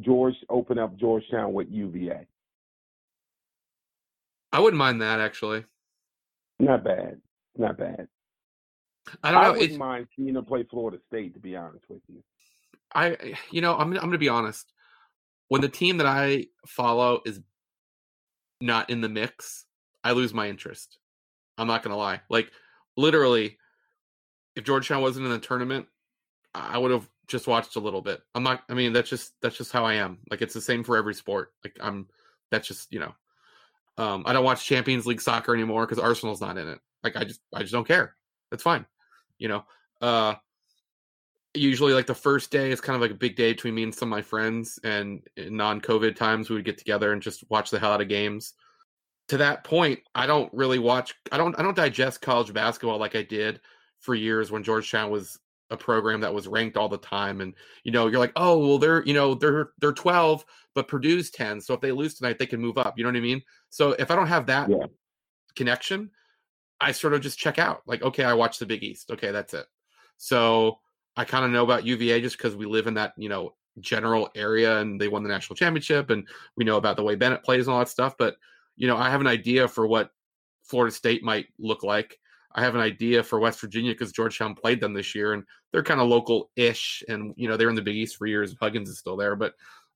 [0.00, 2.26] George open up Georgetown with UVA?
[4.52, 5.64] I wouldn't mind that actually.
[6.58, 7.20] Not bad.
[7.56, 8.08] Not bad.
[9.22, 12.02] I don't I wouldn't It's, mind seeing them play Florida State, to be honest with
[12.08, 12.22] you.
[12.94, 14.70] I, you know, I'm, I'm going to be honest.
[15.48, 17.40] When the team that I follow is
[18.60, 19.64] not in the mix,
[20.04, 20.98] I lose my interest.
[21.58, 22.20] I'm not to lie.
[22.28, 22.50] Like,
[22.96, 23.58] literally,
[24.56, 25.86] if Georgetown wasn't in the tournament,
[26.54, 28.20] I would have just watched a little bit.
[28.34, 28.62] I'm not.
[28.68, 30.18] I mean, that's just that's just how I am.
[30.30, 31.52] Like, it's the same for every sport.
[31.64, 32.08] Like, I'm.
[32.50, 33.14] That's just you know.
[33.98, 36.78] Um, I don't watch Champions League soccer anymore because Arsenal's not in it.
[37.02, 38.16] Like, I just I just don't care.
[38.50, 38.86] That's fine.
[39.38, 39.64] You know.
[40.00, 40.34] Uh,
[41.54, 43.94] usually like the first day is kind of like a big day between me and
[43.94, 47.78] some of my friends and non-covid times we would get together and just watch the
[47.78, 48.54] hell out of games
[49.32, 53.16] to that point i don't really watch i don't i don't digest college basketball like
[53.16, 53.60] i did
[53.98, 55.38] for years when georgetown was
[55.70, 57.40] a program that was ranked all the time.
[57.40, 61.30] And you know you're like oh well they're you know they're they're 12 but purdue's
[61.30, 62.98] 10 so if they lose tonight they can move up.
[62.98, 63.40] You know what i mean?
[63.70, 64.84] So if i don't have that Yeah.
[65.56, 66.10] connection
[66.78, 67.80] i sort of just check out.
[67.86, 69.10] Like okay i watch the big east.
[69.10, 69.64] Okay that's it.
[70.18, 70.78] So
[71.16, 74.28] I kind of know about UVA just because we live in that, you know, general
[74.34, 77.66] area and they won the national championship and we know about the way Bennett plays
[77.66, 78.14] and all that stuff.
[78.18, 78.36] But,
[78.76, 80.10] you know, I have an idea for what
[80.64, 82.18] Florida State might look like.
[82.54, 85.82] I have an idea for West Virginia because Georgetown played them this year and they're
[85.82, 87.02] kind of local ish.
[87.08, 88.54] And, you know, they're in the Big East for years.
[88.60, 89.36] Huggins is still there.
[89.36, 89.54] But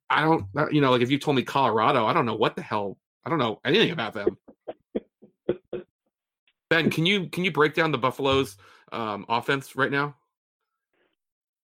[0.09, 2.63] I don't, you know, like if you told me Colorado, I don't know what the
[2.63, 4.39] hell, I don't know anything about them.
[6.71, 8.57] ben, can you can you break down the Buffaloes
[8.93, 10.15] um, offense right now?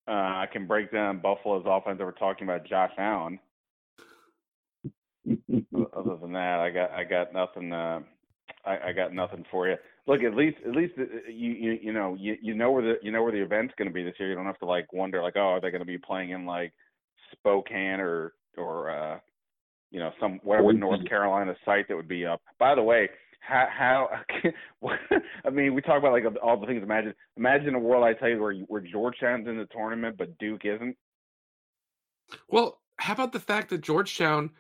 [0.08, 2.00] Uh, I can break down Buffalo's offense.
[2.00, 3.40] We're talking about Josh Allen.
[5.96, 7.72] Other than that, I got I got nothing.
[7.72, 8.00] Uh,
[8.66, 9.76] I, I got nothing for you.
[10.08, 12.94] Look, at least at least uh, you you you know you you know where the
[13.04, 14.30] you know where the event's going to be this year.
[14.30, 16.46] You don't have to like wonder like oh are they going to be playing in
[16.46, 16.74] like
[17.32, 19.20] Spokane or or uh,
[19.92, 22.42] you know some whatever North Carolina site that would be up.
[22.58, 23.10] By the way,
[23.42, 24.10] how how
[25.46, 26.82] I mean we talk about like all the things.
[26.82, 30.66] Imagine imagine a world I tell you where where Georgetown's in the tournament but Duke
[30.66, 30.98] isn't.
[32.50, 34.52] Well, how about the fact that Georgetown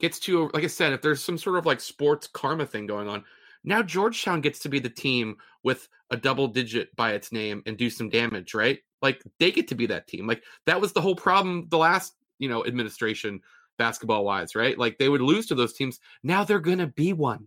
[0.00, 3.08] gets to, like I said, if there's some sort of like sports karma thing going
[3.08, 3.24] on,
[3.64, 7.76] now Georgetown gets to be the team with a double digit by its name and
[7.76, 8.78] do some damage, right?
[9.02, 10.26] Like they get to be that team.
[10.26, 13.40] Like that was the whole problem the last, you know, administration
[13.78, 14.78] basketball wise, right?
[14.78, 15.98] Like they would lose to those teams.
[16.22, 17.46] Now they're to be one.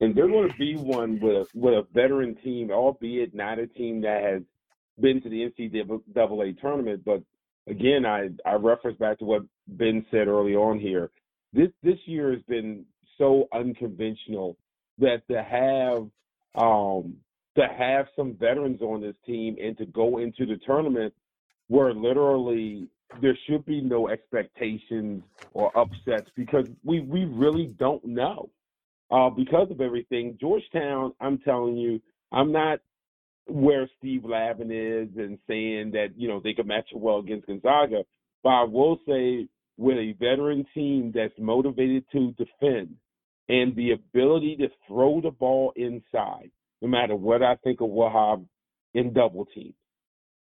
[0.00, 4.00] and they're to be one with a, with a veteran team, albeit not a team
[4.02, 4.42] that has
[5.00, 7.04] been to the NCAA tournament.
[7.04, 7.22] But
[7.68, 11.10] again, I I reference back to what Ben said early on here.
[11.52, 12.84] This this year has been
[13.16, 14.56] so unconventional
[14.98, 16.08] that to have
[16.62, 17.16] um
[17.56, 21.12] to have some veterans on this team and to go into the tournament
[21.68, 22.88] where literally
[23.20, 25.22] there should be no expectations
[25.54, 28.50] or upsets because we we really don't know
[29.10, 30.36] uh, because of everything.
[30.40, 32.00] Georgetown, I'm telling you,
[32.32, 32.80] I'm not
[33.46, 37.46] where Steve Lavin is and saying that you know they could match up well against
[37.46, 38.04] Gonzaga,
[38.42, 42.96] but I will say with a veteran team that's motivated to defend
[43.48, 46.50] and the ability to throw the ball inside,
[46.82, 48.44] no matter what I think of Wahab
[48.92, 49.72] in double team.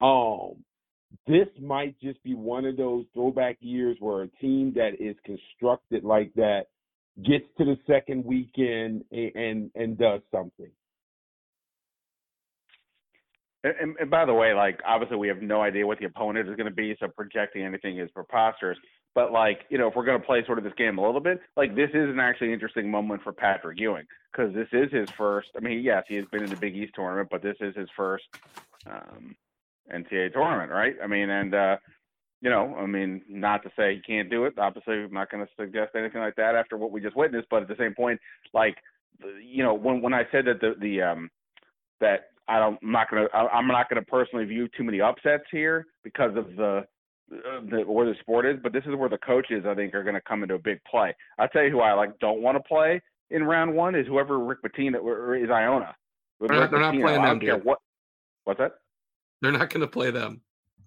[0.01, 0.63] Um,
[1.27, 6.03] this might just be one of those throwback years where a team that is constructed
[6.03, 6.63] like that
[7.17, 10.71] gets to the second weekend and and, and does something.
[13.63, 16.55] And, and by the way, like obviously we have no idea what the opponent is
[16.55, 18.77] going to be, so projecting anything is preposterous.
[19.16, 21.22] But like you know, if we're going to play sort of this game a little
[21.22, 25.09] bit, like this is an actually interesting moment for Patrick Ewing because this is his
[25.18, 25.49] first.
[25.55, 27.88] I mean, yes, he has been in the Big East tournament, but this is his
[27.95, 28.26] first
[28.86, 29.36] um,
[29.91, 30.95] NCAA tournament, right?
[31.01, 31.78] I mean, and uh,
[32.41, 34.59] you know, I mean, not to say he can't do it.
[34.59, 37.47] Obviously, I'm not going to suggest anything like that after what we just witnessed.
[37.49, 38.20] But at the same point,
[38.53, 38.76] like,
[39.41, 41.30] you know, when when I said that the the um
[42.01, 45.88] that I don't, I'm not gonna, I'm not gonna personally view too many upsets here
[46.03, 46.86] because of the,
[47.32, 48.57] Uh, the where the sport is.
[48.61, 51.15] But this is where the coaches, I think, are gonna come into a big play.
[51.39, 53.01] I'll tell you who I like don't want to play
[53.32, 55.95] in round one is whoever Rick Pitino or is Iona.
[56.39, 57.80] They're not- they're not playing I them, care what.
[58.43, 58.76] What's that?
[59.41, 60.41] They're not going to play them.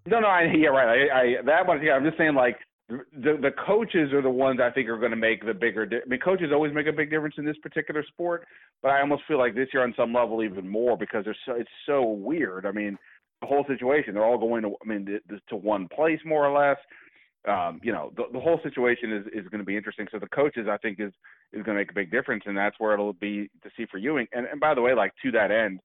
[0.07, 1.11] No, no, I, yeah, right.
[1.11, 1.95] I, I that one, yeah.
[1.95, 2.59] I'm just saying, like
[2.89, 5.84] the the coaches are the ones I think are going to make the bigger.
[5.84, 8.47] Di- I mean, coaches always make a big difference in this particular sport,
[8.82, 11.53] but I almost feel like this year on some level even more because they're so
[11.55, 12.64] it's so weird.
[12.64, 12.97] I mean,
[13.41, 14.14] the whole situation.
[14.14, 14.74] They're all going to.
[14.82, 16.78] I mean, th- to one place more or less.
[17.47, 20.07] Um, you know, the, the whole situation is is going to be interesting.
[20.11, 21.12] So the coaches, I think, is
[21.53, 23.99] is going to make a big difference, and that's where it'll be to see for
[23.99, 24.26] Ewing.
[24.32, 25.80] And and by the way, like to that end,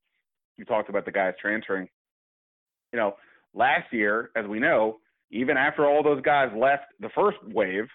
[0.58, 1.88] you talked about the guys transferring.
[2.92, 3.16] You know,
[3.54, 4.98] last year, as we know,
[5.32, 7.86] even after all those guys left the first wave,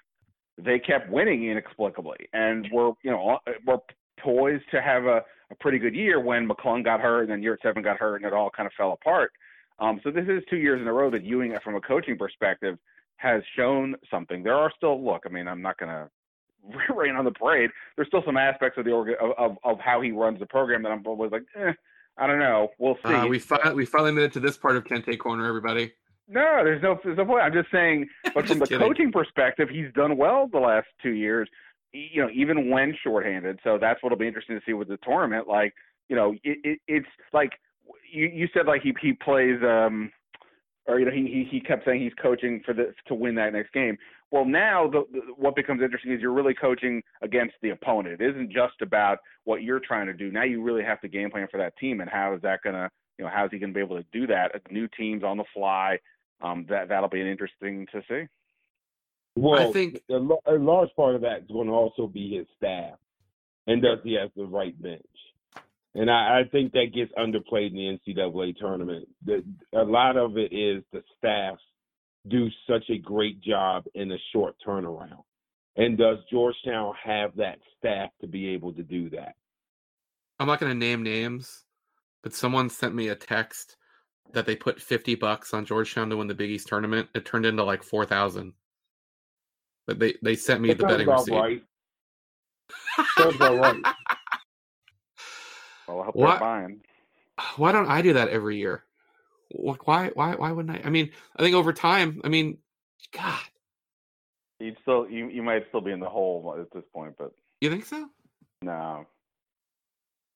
[0.57, 3.79] they kept winning inexplicably, and were you know were
[4.23, 7.85] poised to have a, a pretty good year when McClung got hurt and then Yurtseven
[7.85, 9.33] got hurt and it all kind of fell apart.
[9.81, 12.79] Um, so this is two years in a row that Ewing, from a coaching perspective,
[13.17, 14.43] has shown something.
[14.43, 15.23] There are still look.
[15.27, 15.91] I mean, I'm not going
[16.89, 17.71] to rain on the parade.
[17.97, 20.83] There's still some aspects of the org- of, of, of how he runs the program
[20.83, 21.73] that I'm always like, eh,
[22.17, 22.69] I don't know.
[22.79, 23.15] We'll see.
[23.15, 25.93] Uh, we fi- we finally made it to this part of Kente Corner, everybody.
[26.29, 27.43] No, there's no there's no point.
[27.43, 28.87] I'm just saying, but from the kidding.
[28.87, 31.49] coaching perspective, he's done well the last two years.
[31.93, 33.61] You know, even when shorthanded.
[33.65, 35.49] So that's what'll be interesting to see with the tournament.
[35.49, 35.73] Like,
[36.09, 37.53] you know, it, it it's like
[38.11, 40.11] you you said like he he plays um
[40.87, 43.53] or you know he he he kept saying he's coaching for this to win that
[43.53, 43.97] next game.
[44.31, 48.21] Well, now the, the what becomes interesting is you're really coaching against the opponent.
[48.21, 50.31] It isn't just about what you're trying to do.
[50.31, 52.91] Now you really have to game plan for that team and how is that gonna
[53.19, 54.53] you know how's he gonna be able to do that?
[54.71, 55.99] New teams on the fly.
[56.41, 58.29] Um, that that'll be interesting to see.
[59.37, 62.47] Well, I think- a, a large part of that is going to also be his
[62.57, 62.99] staff,
[63.67, 65.03] and does he have the right bench?
[65.95, 69.09] And I, I think that gets underplayed in the NCAA tournament.
[69.25, 71.63] The, a lot of it is the staffs
[72.29, 75.23] do such a great job in a short turnaround.
[75.77, 79.35] And does Georgetown have that staff to be able to do that?
[80.39, 81.65] I'm not going to name names,
[82.23, 83.77] but someone sent me a text
[84.33, 87.09] that they put 50 bucks on Georgetown to win the Big East tournament.
[87.15, 88.53] It turned into like 4,000.
[89.87, 91.33] But they they sent me That the betting receipt.
[91.33, 91.63] right.
[93.17, 93.83] Sounds about right.
[95.89, 96.31] Well, I hope What?
[96.33, 96.81] they're buying.
[97.57, 98.85] Why don't I do that every year?
[99.51, 100.87] Why why why wouldn't I?
[100.87, 102.59] I mean, I think over time, I mean,
[103.13, 103.41] God,
[104.61, 107.71] You'd still you you might still be in the hole at this point, but you
[107.71, 108.09] think so?
[108.63, 109.07] no.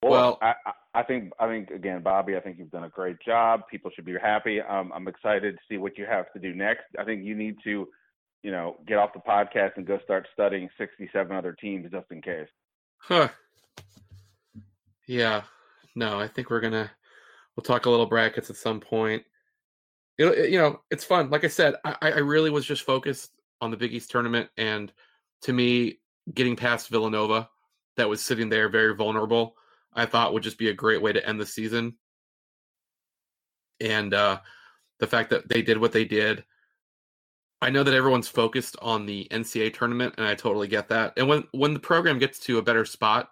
[0.02, 2.36] Well- I, I I think I think again, Bobby.
[2.36, 3.62] I think you've done a great job.
[3.70, 4.60] People should be happy.
[4.60, 6.84] Um, I'm excited to see what you have to do next.
[6.98, 7.88] I think you need to,
[8.42, 12.20] you know, get off the podcast and go start studying 67 other teams just in
[12.20, 12.48] case.
[12.98, 13.28] Huh.
[15.12, 15.42] Yeah.
[15.94, 16.90] No, I think we're gonna
[17.54, 19.22] we'll talk a little brackets at some point.
[20.16, 21.28] It'll, it, you know, it's fun.
[21.28, 24.90] Like I said, I, I really was just focused on the Big East tournament, and
[25.42, 25.98] to me,
[26.32, 27.50] getting past Villanova,
[27.98, 29.54] that was sitting there very vulnerable,
[29.92, 31.94] I thought would just be a great way to end the season.
[33.80, 34.40] And uh,
[34.98, 36.42] the fact that they did what they did,
[37.60, 41.12] I know that everyone's focused on the NCAA tournament, and I totally get that.
[41.18, 43.28] And when when the program gets to a better spot,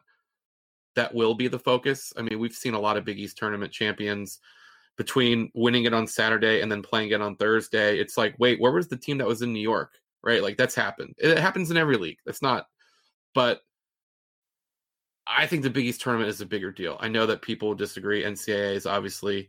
[0.97, 2.12] that will be the focus.
[2.16, 4.41] I mean, we've seen a lot of Big East tournament champions
[4.97, 7.99] between winning it on Saturday and then playing it on Thursday.
[7.99, 9.93] It's like, wait, where was the team that was in New York?
[10.22, 10.43] Right?
[10.43, 11.14] Like that's happened.
[11.18, 12.18] It happens in every league.
[12.26, 12.66] That's not,
[13.34, 13.61] but
[15.26, 16.99] I think the Big East tournament is a bigger deal.
[17.01, 18.24] I know that people disagree.
[18.24, 19.49] NCAA is obviously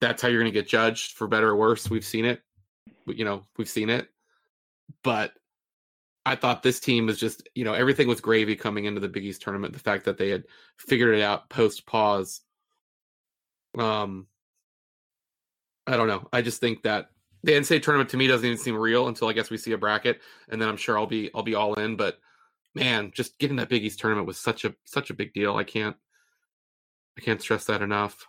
[0.00, 1.90] that's how you're going to get judged for better or worse.
[1.90, 2.40] We've seen it.
[3.06, 4.08] You know, we've seen it.
[5.02, 5.32] But
[6.26, 9.24] I thought this team was just, you know, everything was gravy coming into the Big
[9.24, 9.74] East tournament.
[9.74, 10.44] The fact that they had
[10.78, 12.40] figured it out post pause.
[13.76, 14.26] Um,
[15.86, 16.28] I don't know.
[16.32, 17.10] I just think that
[17.42, 19.78] the NCAA tournament to me doesn't even seem real until I guess we see a
[19.78, 21.96] bracket, and then I'm sure I'll be I'll be all in.
[21.96, 22.18] But
[22.74, 25.56] man, just getting that Big East tournament was such a such a big deal.
[25.56, 25.96] I can't
[27.18, 28.26] I can't stress that enough.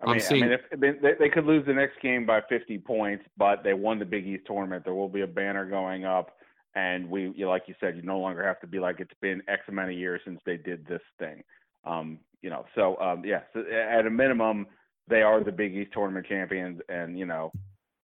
[0.00, 2.78] I I'm seeing- I mean, if they, they could lose the next game by 50
[2.78, 4.84] points, but they won the Big East tournament.
[4.84, 6.37] There will be a banner going up,
[6.78, 9.42] and we, you, like you said, you no longer have to be like it's been
[9.48, 11.42] X amount of years since they did this thing.
[11.84, 14.66] Um, you know, so um, yeah, so at a minimum,
[15.08, 17.50] they are the Big East tournament champions, and you know,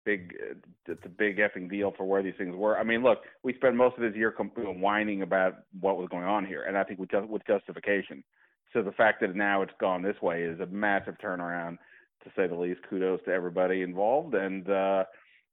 [0.04, 0.54] big, uh,
[0.86, 2.78] it's a big effing deal for where these things were.
[2.78, 6.46] I mean, look, we spent most of this year whining about what was going on
[6.46, 8.22] here, and I think with just with justification.
[8.72, 11.78] So the fact that now it's gone this way is a massive turnaround,
[12.22, 12.82] to say the least.
[12.88, 15.04] Kudos to everybody involved, and uh,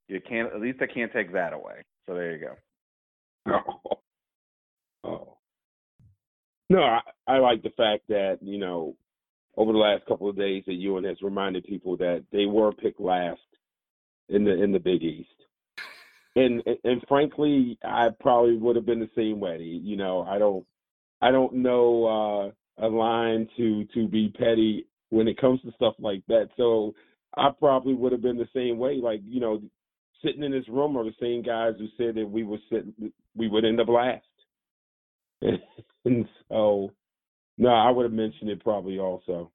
[0.07, 1.83] you can't at least I can't take that away.
[2.05, 2.53] So there you go.
[5.03, 5.37] Oh.
[6.69, 8.95] No, I, I like the fact that, you know,
[9.55, 12.99] over the last couple of days that Ewing has reminded people that they were picked
[12.99, 13.39] last
[14.29, 15.29] in the in the Big East.
[16.35, 19.59] And and, and frankly, I probably would have been the same way.
[19.59, 20.65] You know, I don't
[21.21, 25.95] I don't know uh a line to to be petty when it comes to stuff
[25.99, 26.49] like that.
[26.57, 26.93] So
[27.35, 28.99] I probably would have been the same way.
[29.01, 29.61] Like, you know,
[30.23, 32.85] sitting in this room are the same guys who said that we would sit
[33.35, 34.23] we would end up last.
[36.05, 36.91] and so
[37.57, 39.51] no, I would have mentioned it probably also.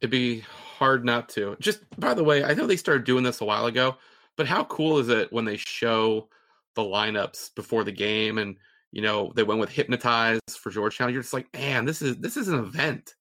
[0.00, 1.56] It'd be hard not to.
[1.60, 3.96] Just by the way, I know they started doing this a while ago,
[4.36, 6.28] but how cool is it when they show
[6.74, 8.56] the lineups before the game and
[8.90, 11.12] you know they went with hypnotize for Georgetown?
[11.12, 13.14] You're just like, man, this is this is an event.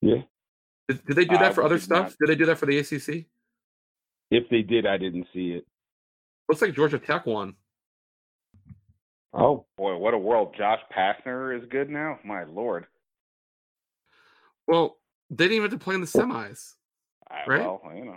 [0.00, 0.22] Yeah.
[0.88, 2.10] Did, did they do that I for other stuff?
[2.10, 2.16] not.
[2.20, 3.26] Did they do that for the ACC?
[4.30, 5.66] If they did, I didn't see it.
[6.48, 7.54] Looks like Georgia Tech won.
[9.32, 10.54] Oh, Boy, what a world!
[10.56, 12.18] Josh Pastner is good now.
[12.24, 12.86] My lord.
[14.66, 14.96] Well,
[15.30, 16.74] they didn't even have to play in the semis.
[17.28, 17.60] I, Right?
[17.60, 18.16] Well, you know,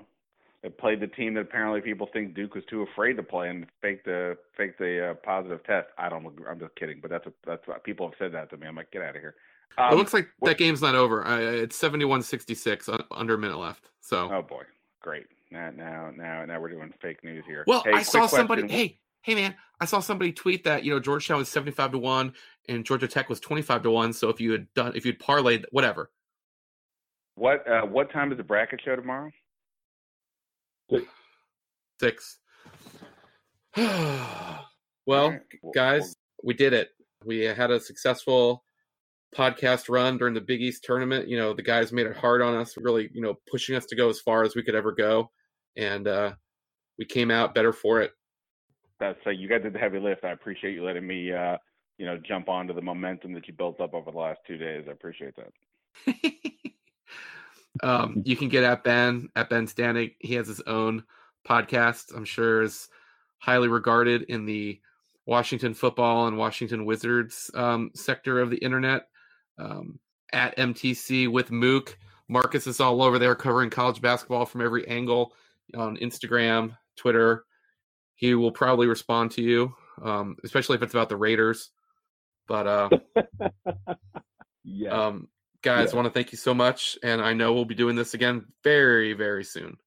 [0.62, 3.66] they played the team that apparently people think Duke was too afraid to play and
[3.82, 5.88] fake the fake the uh, positive test.
[5.98, 6.26] I don't.
[6.48, 8.68] I'm just kidding, but that's what that's what people have said that to me.
[8.68, 9.36] I'm like, get out of here.
[9.78, 11.26] Um, it looks like what- that game's not over.
[11.26, 13.90] I, it's 71-66 under a minute left.
[14.02, 14.64] So, Oh boy,
[15.02, 15.26] great.
[15.52, 17.64] Now, now, now, now we're doing fake news here.
[17.68, 18.68] well, Hey, I saw quick somebody.
[18.68, 22.34] Hey, hey, man, I saw somebody tweet that you know Georgetown was seventy-five to one
[22.68, 24.14] and Georgia Tech was twenty-five to one.
[24.14, 26.12] So if you had done, if you'd parlayed, whatever.
[27.36, 29.32] What uh, what time is the bracket show tomorrow?
[32.00, 32.40] Six.
[33.78, 33.96] well,
[35.08, 35.42] All right.
[35.62, 36.90] Well, guys, we did it.
[37.26, 38.64] We had a successful
[39.36, 41.28] podcast run during the Big East tournament.
[41.28, 43.96] You know, the guys made it hard on us, really, you know, pushing us to
[43.96, 45.32] go as far as we could ever go.
[45.78, 46.34] And uh,
[46.98, 48.12] we came out better for it.
[49.00, 50.24] that's uh, you guys did the heavy lift.
[50.24, 51.58] I appreciate you letting me, uh,
[51.98, 54.86] you know, jump onto the momentum that you built up over the last two days.
[54.88, 56.16] I appreciate that.
[57.84, 60.16] um, you can get at Ben at Ben Stanek.
[60.20, 61.04] He has his own
[61.48, 62.16] podcast.
[62.16, 62.90] I'm sure is
[63.40, 64.82] highly regarded in the
[65.26, 69.08] Washington football and Washington Wizards um, sector of the internet.
[69.60, 70.00] Um,
[70.34, 71.98] at MTC with Mook.
[72.28, 75.34] Marcus is all over there covering college basketball from every angle
[75.76, 77.44] on Instagram, Twitter.
[78.16, 81.72] He will probably respond to you, um, especially if it's about the Raiders.
[82.48, 82.90] But uh,
[84.64, 84.90] yeah.
[84.90, 85.28] um,
[85.62, 85.96] guys, Yeah.
[85.98, 89.14] want to thank you so much, and I know we'll be doing this again very,
[89.14, 89.78] very soon.